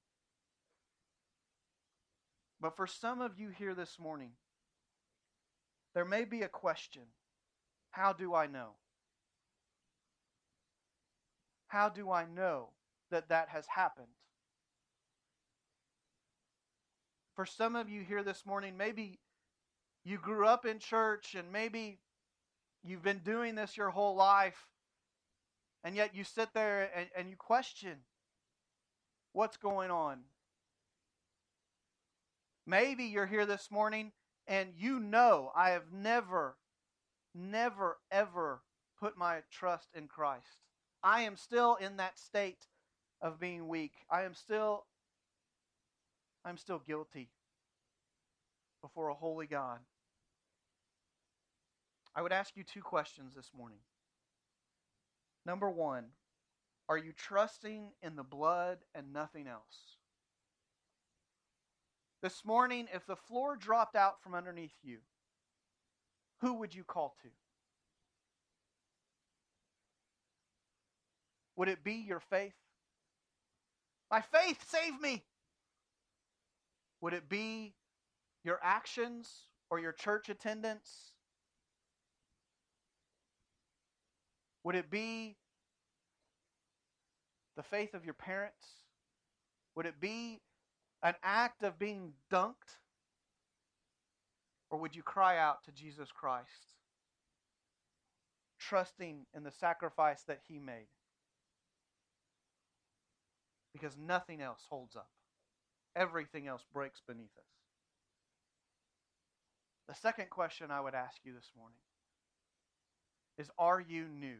But 2.61 2.77
for 2.77 2.87
some 2.87 3.21
of 3.21 3.39
you 3.39 3.51
here 3.51 3.75
this 3.75 3.99
morning, 3.99 4.33
there 5.95 6.05
may 6.05 6.25
be 6.25 6.43
a 6.43 6.49
question 6.49 7.03
How 7.91 8.13
do 8.13 8.35
I 8.35 8.47
know? 8.47 8.71
How 11.69 11.89
do 11.89 12.11
I 12.11 12.25
know 12.27 12.71
that 13.11 13.29
that 13.29 13.49
has 13.49 13.67
happened. 13.67 14.09
For 17.35 17.47
some 17.47 17.75
of 17.75 17.89
you 17.89 18.03
here 18.03 18.23
this 18.23 18.47
morning, 18.47 18.77
maybe 18.77 19.19
you 20.05 20.19
grew 20.19 20.47
up 20.47 20.65
in 20.67 20.79
church 20.79 21.35
and 21.35 21.53
maybe 21.53 21.99
you've 22.85 23.03
been 23.03 23.23
doing 23.25 23.55
this 23.55 23.77
your 23.77 23.91
whole 23.91 24.15
life, 24.15 24.67
and 25.83 25.97
yet 25.97 26.15
you 26.15 26.23
sit 26.25 26.51
there 26.55 26.91
and, 26.95 27.09
and 27.17 27.29
you 27.31 27.37
question 27.37 27.99
what's 29.33 29.57
going 29.57 29.91
on. 29.91 30.21
Maybe 32.67 33.05
you're 33.05 33.27
here 33.27 33.47
this 33.47 33.71
morning 33.71 34.13
and 34.47 34.71
you 34.77 35.01
know 35.01 35.51
I 35.57 35.71
have 35.71 35.93
never, 35.93 36.57
never, 37.35 37.99
ever 38.11 38.63
put 38.99 39.19
my 39.19 39.41
trust 39.51 39.89
in 39.95 40.09
Christ. 40.09 40.59
I 41.03 41.23
am 41.23 41.37
still 41.37 41.75
in 41.77 41.97
that 41.99 42.19
state 42.19 42.67
of 43.25 43.41
being 43.41 43.67
weak. 43.67 43.95
I 44.11 44.23
am 44.23 44.35
still 44.35 44.85
I'm 46.45 46.59
still 46.59 46.81
guilty 46.87 47.31
before 48.83 49.09
a 49.09 49.15
holy 49.15 49.47
God. 49.47 49.79
I 52.15 52.21
would 52.21 52.33
ask 52.33 52.55
you 52.55 52.63
two 52.63 52.83
questions 52.83 53.35
this 53.35 53.51
morning. 53.57 53.79
Number 55.47 55.71
1, 55.71 56.05
are 56.89 56.99
you 56.99 57.13
trusting 57.13 57.93
in 58.03 58.15
the 58.15 58.23
blood 58.23 58.79
and 58.95 59.13
nothing 59.13 59.47
else? 59.47 59.97
This 62.23 62.45
morning, 62.45 62.89
if 62.93 63.07
the 63.07 63.17
floor 63.17 63.57
dropped 63.57 63.97
out 63.97 64.23
from 64.23 64.35
underneath 64.35 64.77
you, 64.83 64.99
who 66.41 66.55
would 66.55 66.75
you 66.75 66.85
call 66.85 67.17
to? 67.23 67.29
Would 71.57 71.69
it 71.69 71.83
be 71.83 71.95
your 71.95 72.21
faith? 72.21 72.55
My 74.11 74.21
faith 74.21 74.69
saved 74.69 75.01
me. 75.01 75.25
Would 77.01 77.15
it 77.15 77.29
be 77.29 77.75
your 78.45 78.61
actions 78.63 79.31
or 79.71 79.79
your 79.79 79.93
church 79.93 80.29
attendance? 80.29 81.13
Would 84.63 84.75
it 84.75 84.91
be 84.91 85.37
the 87.57 87.63
faith 87.63 87.95
of 87.95 88.05
your 88.05 88.15
parents? 88.15 88.65
Would 89.77 89.87
it 89.87 90.01
be 90.01 90.41
an 91.03 91.15
act 91.23 91.63
of 91.63 91.79
being 91.79 92.13
dunked? 92.33 92.79
Or 94.71 94.79
would 94.79 94.97
you 94.97 95.03
cry 95.03 95.39
out 95.39 95.63
to 95.65 95.73
Jesus 95.73 96.11
Christ, 96.11 96.75
trusting 98.59 99.27
in 99.35 99.45
the 99.45 99.53
sacrifice 99.53 100.23
that 100.27 100.41
he 100.49 100.59
made? 100.59 100.89
Because 103.75 103.99
nothing 103.99 104.41
else 104.41 104.63
holds 104.71 104.97
up, 104.97 105.11
everything 105.95 106.47
else 106.47 106.65
breaks 106.73 107.03
beneath 107.07 107.37
us. 107.37 107.45
The 109.89 109.95
second 109.95 110.31
question 110.31 110.71
I 110.71 110.81
would 110.81 110.95
ask 110.95 111.19
you 111.25 111.35
this 111.35 111.51
morning 111.57 111.77
is 113.37 113.51
Are 113.59 113.81
you 113.81 114.07
new? 114.09 114.39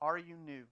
Are 0.00 0.16
you 0.16 0.36
new? 0.36 0.64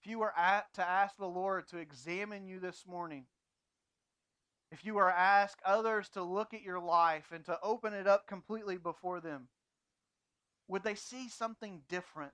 If 0.00 0.10
you 0.10 0.20
were 0.20 0.32
at, 0.36 0.72
to 0.74 0.88
ask 0.88 1.16
the 1.16 1.26
Lord 1.26 1.66
to 1.68 1.78
examine 1.78 2.46
you 2.46 2.60
this 2.60 2.84
morning, 2.86 3.24
if 4.70 4.84
you 4.84 4.94
were 4.94 5.10
ask 5.10 5.58
others 5.64 6.08
to 6.10 6.22
look 6.22 6.54
at 6.54 6.62
your 6.62 6.78
life 6.78 7.32
and 7.32 7.44
to 7.46 7.58
open 7.62 7.92
it 7.92 8.06
up 8.06 8.26
completely 8.28 8.76
before 8.76 9.20
them, 9.20 9.48
would 10.68 10.84
they 10.84 10.94
see 10.94 11.28
something 11.28 11.82
different? 11.88 12.32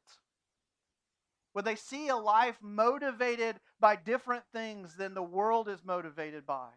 Would 1.54 1.64
they 1.64 1.76
see 1.76 2.08
a 2.08 2.16
life 2.16 2.56
motivated 2.62 3.60
by 3.78 3.96
different 3.96 4.44
things 4.52 4.96
than 4.96 5.14
the 5.14 5.22
world 5.22 5.68
is 5.68 5.84
motivated 5.84 6.46
by? 6.46 6.68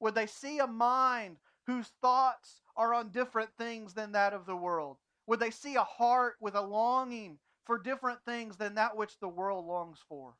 Would 0.00 0.14
they 0.14 0.26
see 0.26 0.58
a 0.58 0.66
mind 0.66 1.38
whose 1.66 1.92
thoughts 2.02 2.60
are 2.76 2.92
on 2.94 3.10
different 3.10 3.50
things 3.56 3.94
than 3.94 4.12
that 4.12 4.32
of 4.32 4.46
the 4.46 4.56
world? 4.56 4.98
Would 5.26 5.40
they 5.40 5.50
see 5.50 5.76
a 5.76 5.84
heart 5.84 6.36
with 6.40 6.54
a 6.54 6.60
longing 6.60 7.38
for 7.64 7.78
different 7.78 8.18
things 8.24 8.56
than 8.56 8.74
that 8.74 8.96
which 8.96 9.18
the 9.20 9.28
world 9.28 9.66
longs 9.66 10.00
for? 10.08 10.34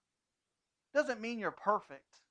Doesn't 0.93 1.21
mean 1.21 1.38
you're 1.38 1.51
perfect. 1.51 2.23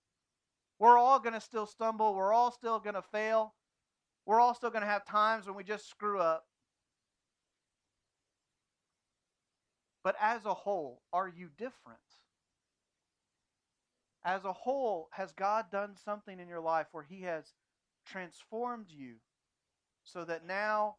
We're 0.79 0.97
all 0.97 1.19
going 1.19 1.33
to 1.33 1.41
still 1.41 1.65
stumble. 1.65 2.13
We're 2.13 2.33
all 2.33 2.51
still 2.51 2.79
going 2.79 2.95
to 2.95 3.01
fail. 3.01 3.53
We're 4.25 4.39
all 4.39 4.53
still 4.53 4.69
going 4.69 4.83
to 4.83 4.87
have 4.89 5.05
times 5.05 5.45
when 5.45 5.55
we 5.55 5.63
just 5.63 5.89
screw 5.89 6.19
up. 6.19 6.45
But 10.03 10.15
as 10.21 10.45
a 10.45 10.53
whole, 10.53 11.01
are 11.11 11.27
you 11.27 11.49
different? 11.57 11.99
As 14.23 14.45
a 14.45 14.53
whole, 14.53 15.09
has 15.11 15.31
God 15.31 15.65
done 15.71 15.95
something 16.03 16.39
in 16.39 16.47
your 16.47 16.61
life 16.61 16.87
where 16.91 17.03
He 17.03 17.21
has 17.21 17.53
transformed 18.05 18.87
you 18.89 19.15
so 20.03 20.23
that 20.25 20.45
now 20.45 20.95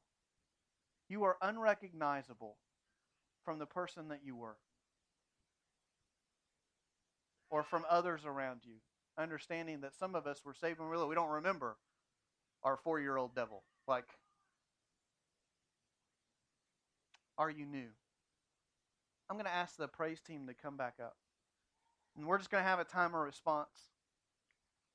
you 1.08 1.24
are 1.24 1.36
unrecognizable 1.42 2.56
from 3.44 3.58
the 3.58 3.66
person 3.66 4.08
that 4.08 4.20
you 4.24 4.36
were 4.36 4.56
or 7.50 7.62
from 7.62 7.84
others 7.88 8.22
around 8.24 8.60
you? 8.64 8.76
Understanding 9.18 9.80
that 9.80 9.94
some 9.94 10.14
of 10.14 10.26
us 10.26 10.44
were 10.44 10.54
saved 10.54 10.78
when 10.78 10.88
really 10.88 11.06
we 11.06 11.14
don't 11.14 11.28
remember 11.30 11.76
our 12.62 12.76
four 12.76 13.00
year 13.00 13.16
old 13.16 13.34
devil. 13.34 13.64
Like, 13.86 14.06
are 17.36 17.50
you 17.50 17.66
new? 17.66 17.88
I'm 19.30 19.36
going 19.36 19.46
to 19.46 19.54
ask 19.54 19.76
the 19.76 19.86
praise 19.86 20.20
team 20.20 20.48
to 20.48 20.54
come 20.54 20.76
back 20.76 20.94
up. 21.00 21.16
And 22.16 22.26
we're 22.26 22.38
just 22.38 22.50
going 22.50 22.64
to 22.64 22.68
have 22.68 22.80
a 22.80 22.84
time 22.84 23.14
of 23.14 23.20
response. 23.20 23.68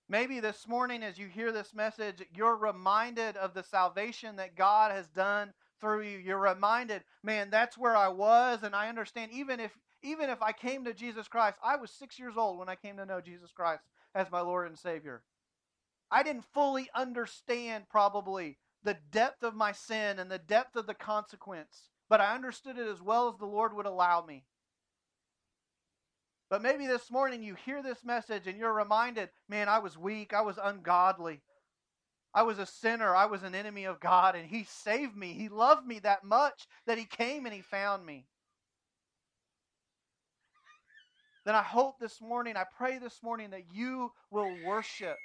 Maybe 0.10 0.42
this 0.42 0.68
morning, 0.68 1.02
as 1.02 1.18
you 1.18 1.28
hear 1.28 1.54
this 1.54 1.74
message, 1.74 2.22
you're 2.36 2.58
reminded 2.58 3.38
of 3.38 3.54
the 3.54 3.64
salvation 3.64 4.36
that 4.36 4.56
God 4.56 4.92
has 4.92 5.08
done 5.08 5.54
through 5.80 6.04
you. 6.04 6.18
You're 6.18 6.38
reminded, 6.38 7.04
man, 7.24 7.50
that's 7.50 7.78
where 7.78 7.96
I 7.96 8.10
was, 8.10 8.60
and 8.62 8.76
I 8.76 8.90
understand. 8.90 9.32
Even 9.32 9.60
if 9.60 9.72
even 10.04 10.30
if 10.30 10.44
I 10.44 10.52
came 10.52 10.86
to 10.86 10.94
Jesus 10.94 11.28
Christ, 11.28 11.58
I 11.64 11.78
was 11.78 11.90
six 11.90 12.20
years 12.20 12.36
old 12.38 12.60
when 12.60 12.70
I 12.70 12.76
came 12.76 12.98
to 12.98 13.08
know 13.08 13.22
Jesus 13.22 13.52
Christ 13.52 13.86
as 14.14 14.30
my 14.30 14.42
Lord 14.42 14.68
and 14.68 14.78
Savior. 14.78 15.24
I 16.12 16.22
didn't 16.22 16.46
fully 16.54 16.90
understand 16.94 17.86
probably 17.90 18.58
the 18.84 18.98
depth 19.12 19.42
of 19.42 19.56
my 19.56 19.72
sin 19.72 20.20
and 20.20 20.30
the 20.30 20.38
depth 20.38 20.76
of 20.76 20.86
the 20.86 20.94
consequence, 20.94 21.90
but 22.10 22.22
I 22.22 22.36
understood 22.36 22.78
it 22.78 22.88
as 22.88 23.02
well 23.02 23.30
as 23.30 23.38
the 23.38 23.46
Lord 23.46 23.74
would 23.76 23.86
allow 23.86 24.24
me. 24.26 24.46
But 26.50 26.62
maybe 26.62 26.86
this 26.86 27.10
morning 27.10 27.42
you 27.42 27.56
hear 27.56 27.82
this 27.82 28.04
message 28.04 28.46
and 28.48 28.58
you're 28.58 28.74
reminded, 28.74 29.30
man, 29.50 29.68
I 29.68 29.80
was 29.80 29.98
weak, 29.98 30.34
I 30.34 30.42
was 30.42 30.60
ungodly. 30.62 31.42
I 32.34 32.44
was 32.44 32.60
a 32.60 32.66
sinner, 32.66 33.16
I 33.16 33.26
was 33.26 33.44
an 33.44 33.56
enemy 33.56 33.86
of 33.86 34.00
God, 34.00 34.36
and 34.36 34.46
He 34.46 34.66
saved 34.66 35.16
me. 35.16 35.34
He 35.34 35.48
loved 35.48 35.88
me 35.88 36.00
that 36.00 36.24
much 36.24 36.68
that 36.86 36.98
He 36.98 37.06
came 37.06 37.46
and 37.46 37.56
He 37.56 37.62
found 37.62 38.06
me. 38.06 38.28
Then 41.46 41.56
I 41.56 41.64
hope 41.64 42.00
this 42.00 42.20
morning, 42.22 42.58
I 42.58 42.66
pray 42.78 42.98
this 42.98 43.22
morning 43.24 43.52
that 43.52 43.74
you 43.74 44.12
will 44.32 44.54
worship, 44.66 45.16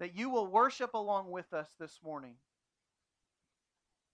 that 0.00 0.16
you 0.16 0.30
will 0.30 0.46
worship 0.46 0.94
along 0.94 1.30
with 1.30 1.52
us 1.52 1.68
this 1.78 1.98
morning 2.02 2.36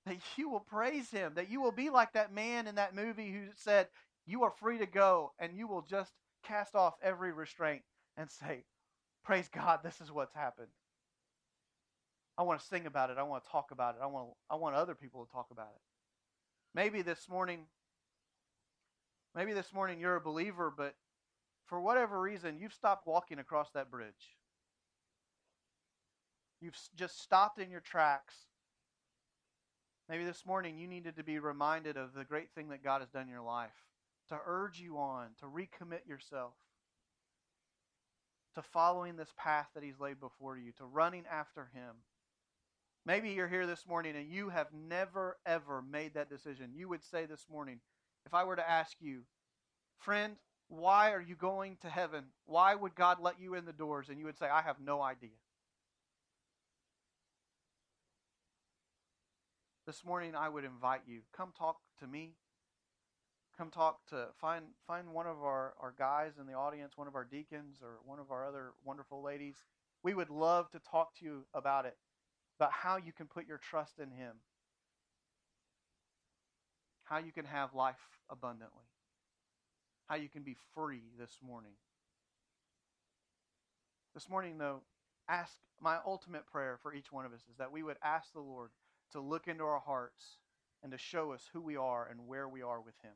that 0.06 0.18
you 0.36 0.48
will 0.48 0.60
praise 0.60 1.10
him, 1.10 1.32
that 1.34 1.50
you 1.50 1.60
will 1.60 1.72
be 1.72 1.90
like 1.90 2.12
that 2.14 2.32
man 2.32 2.66
in 2.66 2.76
that 2.76 2.94
movie 2.94 3.30
who 3.30 3.46
said, 3.56 3.88
You 4.26 4.44
are 4.44 4.50
free 4.50 4.78
to 4.78 4.86
go, 4.86 5.32
and 5.38 5.56
you 5.56 5.66
will 5.66 5.82
just 5.82 6.12
cast 6.44 6.74
off 6.74 6.94
every 7.02 7.32
restraint 7.32 7.82
and 8.16 8.30
say, 8.30 8.64
Praise 9.24 9.48
God, 9.48 9.80
this 9.82 10.00
is 10.00 10.10
what's 10.10 10.34
happened. 10.34 10.68
I 12.38 12.42
want 12.42 12.60
to 12.60 12.66
sing 12.66 12.86
about 12.86 13.10
it. 13.10 13.18
I 13.18 13.22
want 13.22 13.44
to 13.44 13.50
talk 13.50 13.70
about 13.70 13.96
it. 13.96 14.00
I 14.02 14.06
want, 14.06 14.30
I 14.48 14.56
want 14.56 14.74
other 14.74 14.94
people 14.94 15.24
to 15.24 15.30
talk 15.30 15.48
about 15.50 15.68
it. 15.74 15.80
Maybe 16.74 17.02
this 17.02 17.28
morning, 17.28 17.66
maybe 19.34 19.52
this 19.52 19.74
morning 19.74 20.00
you're 20.00 20.16
a 20.16 20.20
believer, 20.20 20.72
but 20.74 20.94
for 21.66 21.80
whatever 21.80 22.18
reason, 22.18 22.58
you've 22.58 22.72
stopped 22.72 23.06
walking 23.06 23.38
across 23.38 23.70
that 23.74 23.90
bridge. 23.90 24.38
You've 26.62 26.78
just 26.96 27.20
stopped 27.20 27.58
in 27.58 27.70
your 27.70 27.80
tracks 27.80 28.34
Maybe 30.10 30.24
this 30.24 30.44
morning 30.44 30.76
you 30.76 30.88
needed 30.88 31.16
to 31.16 31.22
be 31.22 31.38
reminded 31.38 31.96
of 31.96 32.14
the 32.14 32.24
great 32.24 32.50
thing 32.52 32.70
that 32.70 32.82
God 32.82 33.00
has 33.00 33.10
done 33.10 33.22
in 33.22 33.28
your 33.28 33.42
life, 33.42 33.70
to 34.28 34.38
urge 34.44 34.80
you 34.80 34.98
on, 34.98 35.28
to 35.38 35.46
recommit 35.46 36.06
yourself 36.08 36.54
to 38.54 38.62
following 38.62 39.14
this 39.14 39.32
path 39.36 39.68
that 39.74 39.84
He's 39.84 40.00
laid 40.00 40.18
before 40.18 40.56
you, 40.56 40.72
to 40.78 40.84
running 40.84 41.24
after 41.30 41.70
Him. 41.72 41.94
Maybe 43.06 43.30
you're 43.30 43.48
here 43.48 43.66
this 43.66 43.86
morning 43.86 44.16
and 44.16 44.28
you 44.28 44.48
have 44.48 44.66
never, 44.72 45.38
ever 45.46 45.80
made 45.80 46.14
that 46.14 46.28
decision. 46.28 46.72
You 46.74 46.88
would 46.88 47.04
say 47.04 47.26
this 47.26 47.46
morning, 47.50 47.78
if 48.26 48.34
I 48.34 48.42
were 48.42 48.56
to 48.56 48.68
ask 48.68 48.96
you, 49.00 49.22
friend, 49.98 50.34
why 50.68 51.12
are 51.12 51.20
you 51.20 51.36
going 51.36 51.76
to 51.82 51.88
heaven? 51.88 52.24
Why 52.46 52.74
would 52.74 52.94
God 52.94 53.18
let 53.20 53.40
you 53.40 53.54
in 53.54 53.64
the 53.64 53.72
doors? 53.72 54.08
And 54.08 54.18
you 54.18 54.26
would 54.26 54.38
say, 54.38 54.46
I 54.46 54.62
have 54.62 54.80
no 54.84 55.00
idea. 55.02 55.30
This 59.90 60.04
morning 60.04 60.36
I 60.36 60.48
would 60.48 60.62
invite 60.62 61.00
you 61.04 61.22
come 61.36 61.52
talk 61.58 61.78
to 61.98 62.06
me. 62.06 62.34
Come 63.58 63.70
talk 63.70 63.98
to 64.10 64.28
find 64.40 64.66
find 64.86 65.12
one 65.12 65.26
of 65.26 65.38
our, 65.42 65.74
our 65.82 65.92
guys 65.98 66.34
in 66.40 66.46
the 66.46 66.52
audience, 66.52 66.92
one 66.94 67.08
of 67.08 67.16
our 67.16 67.24
deacons 67.24 67.78
or 67.82 67.98
one 68.06 68.20
of 68.20 68.30
our 68.30 68.46
other 68.46 68.70
wonderful 68.84 69.20
ladies. 69.20 69.56
We 70.04 70.14
would 70.14 70.30
love 70.30 70.70
to 70.70 70.78
talk 70.78 71.16
to 71.16 71.24
you 71.24 71.44
about 71.54 71.86
it, 71.86 71.96
about 72.60 72.70
how 72.70 72.98
you 72.98 73.12
can 73.12 73.26
put 73.26 73.48
your 73.48 73.58
trust 73.58 73.98
in 73.98 74.12
him. 74.12 74.36
How 77.02 77.18
you 77.18 77.32
can 77.32 77.44
have 77.44 77.74
life 77.74 78.20
abundantly. 78.30 78.86
How 80.06 80.14
you 80.14 80.28
can 80.28 80.44
be 80.44 80.54
free 80.72 81.02
this 81.18 81.38
morning. 81.44 81.72
This 84.14 84.30
morning, 84.30 84.56
though, 84.56 84.82
ask 85.28 85.56
my 85.82 85.96
ultimate 86.06 86.46
prayer 86.46 86.78
for 86.80 86.94
each 86.94 87.10
one 87.10 87.26
of 87.26 87.32
us 87.32 87.40
is 87.50 87.56
that 87.58 87.72
we 87.72 87.82
would 87.82 87.96
ask 88.04 88.32
the 88.32 88.38
Lord 88.38 88.70
to 89.12 89.20
look 89.20 89.48
into 89.48 89.64
our 89.64 89.80
hearts 89.80 90.38
and 90.82 90.92
to 90.92 90.98
show 90.98 91.32
us 91.32 91.42
who 91.52 91.60
we 91.60 91.76
are 91.76 92.06
and 92.10 92.26
where 92.26 92.48
we 92.48 92.62
are 92.62 92.80
with 92.80 92.94
Him. 93.02 93.12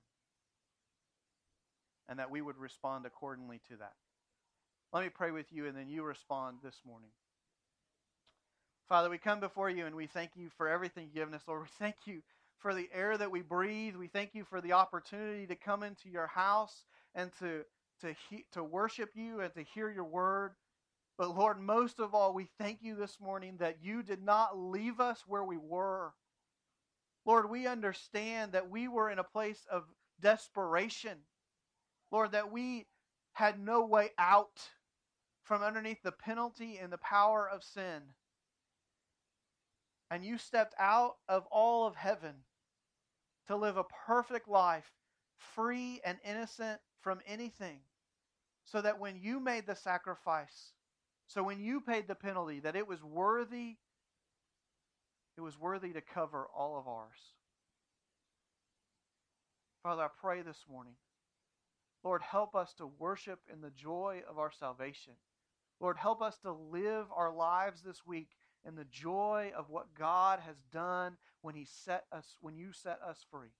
And 2.08 2.18
that 2.18 2.30
we 2.30 2.42
would 2.42 2.58
respond 2.58 3.06
accordingly 3.06 3.60
to 3.68 3.76
that. 3.78 3.94
Let 4.92 5.02
me 5.02 5.08
pray 5.08 5.30
with 5.30 5.46
you, 5.50 5.66
and 5.66 5.76
then 5.76 5.88
you 5.88 6.02
respond 6.04 6.58
this 6.62 6.80
morning. 6.86 7.10
Father, 8.88 9.08
we 9.08 9.18
come 9.18 9.40
before 9.40 9.70
you 9.70 9.86
and 9.86 9.94
we 9.94 10.06
thank 10.06 10.32
you 10.36 10.50
for 10.58 10.68
everything 10.68 11.04
you've 11.04 11.14
given 11.14 11.34
us, 11.34 11.42
Lord. 11.48 11.62
We 11.62 11.68
thank 11.78 11.96
you 12.04 12.20
for 12.58 12.74
the 12.74 12.88
air 12.94 13.16
that 13.16 13.30
we 13.30 13.40
breathe. 13.40 13.96
We 13.96 14.08
thank 14.08 14.34
you 14.34 14.44
for 14.44 14.60
the 14.60 14.72
opportunity 14.72 15.46
to 15.46 15.56
come 15.56 15.82
into 15.82 16.10
your 16.10 16.26
house 16.26 16.84
and 17.14 17.30
to, 17.38 17.62
to, 18.02 18.14
he, 18.28 18.44
to 18.52 18.62
worship 18.62 19.10
you 19.14 19.40
and 19.40 19.54
to 19.54 19.62
hear 19.62 19.90
your 19.90 20.04
word. 20.04 20.52
But 21.16 21.36
Lord, 21.36 21.60
most 21.60 22.00
of 22.00 22.14
all, 22.14 22.34
we 22.34 22.48
thank 22.58 22.82
you 22.82 22.96
this 22.96 23.20
morning 23.20 23.56
that 23.58 23.78
you 23.82 24.02
did 24.02 24.22
not 24.22 24.58
leave 24.58 24.98
us 24.98 25.22
where 25.26 25.44
we 25.44 25.56
were. 25.56 26.12
Lord, 27.24 27.48
we 27.48 27.66
understand 27.66 28.52
that 28.52 28.68
we 28.68 28.88
were 28.88 29.10
in 29.10 29.18
a 29.18 29.24
place 29.24 29.64
of 29.70 29.84
desperation. 30.20 31.18
Lord, 32.10 32.32
that 32.32 32.50
we 32.52 32.86
had 33.32 33.58
no 33.58 33.84
way 33.84 34.10
out 34.18 34.68
from 35.44 35.62
underneath 35.62 36.02
the 36.02 36.12
penalty 36.12 36.78
and 36.78 36.92
the 36.92 36.98
power 36.98 37.48
of 37.48 37.62
sin. 37.62 38.02
And 40.10 40.24
you 40.24 40.38
stepped 40.38 40.74
out 40.78 41.16
of 41.28 41.46
all 41.50 41.86
of 41.86 41.96
heaven 41.96 42.34
to 43.46 43.56
live 43.56 43.76
a 43.76 43.84
perfect 44.06 44.48
life, 44.48 44.90
free 45.36 46.00
and 46.04 46.18
innocent 46.24 46.80
from 47.00 47.20
anything 47.26 47.80
so 48.64 48.80
that 48.80 48.98
when 48.98 49.16
you 49.20 49.40
made 49.40 49.66
the 49.66 49.76
sacrifice, 49.76 50.72
so 51.26 51.42
when 51.42 51.60
you 51.60 51.80
paid 51.80 52.06
the 52.06 52.14
penalty, 52.14 52.60
that 52.60 52.76
it 52.76 52.86
was 52.86 53.02
worthy, 53.02 53.76
it 55.36 55.40
was 55.40 55.58
worthy 55.58 55.92
to 55.92 56.00
cover 56.00 56.46
all 56.56 56.78
of 56.78 56.86
ours. 56.86 57.18
Father, 59.82 60.02
I 60.02 60.08
pray 60.20 60.42
this 60.42 60.64
morning, 60.70 60.94
Lord, 62.02 62.22
help 62.22 62.54
us 62.54 62.74
to 62.78 62.90
worship 62.98 63.40
in 63.52 63.60
the 63.60 63.70
joy 63.70 64.22
of 64.28 64.38
our 64.38 64.50
salvation. 64.50 65.14
Lord, 65.80 65.96
help 65.96 66.22
us 66.22 66.38
to 66.38 66.52
live 66.52 67.06
our 67.14 67.34
lives 67.34 67.82
this 67.82 68.06
week 68.06 68.28
in 68.66 68.76
the 68.76 68.84
joy 68.84 69.52
of 69.56 69.70
what 69.70 69.94
God 69.98 70.40
has 70.40 70.56
done 70.72 71.16
when 71.42 71.54
He 71.54 71.66
set 71.66 72.04
us, 72.12 72.36
when 72.40 72.56
you 72.56 72.72
set 72.72 72.98
us 73.06 73.24
free. 73.30 73.50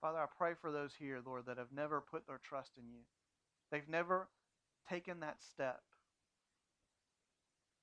Father, 0.00 0.18
I 0.18 0.26
pray 0.36 0.52
for 0.60 0.70
those 0.70 0.92
here, 0.98 1.20
Lord, 1.24 1.46
that 1.46 1.58
have 1.58 1.72
never 1.74 2.00
put 2.00 2.26
their 2.26 2.40
trust 2.42 2.72
in 2.78 2.88
you. 2.88 3.00
They've 3.70 3.88
never 3.88 4.28
taken 4.88 5.20
that 5.20 5.42
step. 5.42 5.82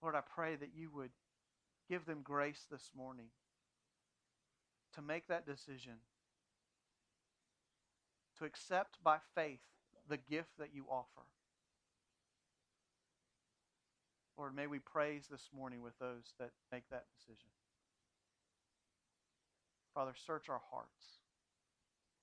Lord, 0.01 0.16
I 0.16 0.22
pray 0.22 0.56
that 0.56 0.72
you 0.76 0.89
would 0.93 1.12
give 1.89 2.06
them 2.06 2.22
grace 2.24 2.66
this 2.70 2.91
morning 2.95 3.28
to 4.95 5.01
make 5.01 5.28
that 5.28 5.45
decision, 5.45 5.93
to 8.38 8.45
accept 8.45 8.97
by 9.04 9.18
faith 9.36 9.62
the 10.08 10.18
gift 10.18 10.58
that 10.60 10.70
you 10.74 10.86
offer. 10.89 11.26
Lord, 14.38 14.56
may 14.56 14.68
we 14.68 14.80
praise 14.80 15.28
this 15.30 15.49
morning 15.56 15.82
with 15.82 15.97
those 15.99 16.34
that 16.39 16.51
make 16.72 16.89
that 16.89 17.06
decision. 17.18 17.49
Father, 19.93 20.14
search 20.26 20.49
our 20.49 20.62
hearts. 20.72 21.20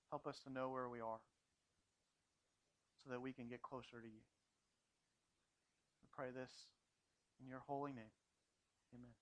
Help 0.09 0.27
us 0.27 0.39
to 0.45 0.51
know 0.51 0.69
where 0.69 0.89
we 0.89 0.99
are 0.99 1.21
so 3.03 3.11
that 3.11 3.21
we 3.21 3.31
can 3.31 3.47
get 3.47 3.61
closer 3.61 4.01
to 4.01 4.07
you. 4.07 4.21
Pray 6.11 6.31
this 6.31 6.51
in 7.39 7.47
your 7.47 7.61
holy 7.67 7.93
name. 7.93 8.11
Amen. 8.93 9.20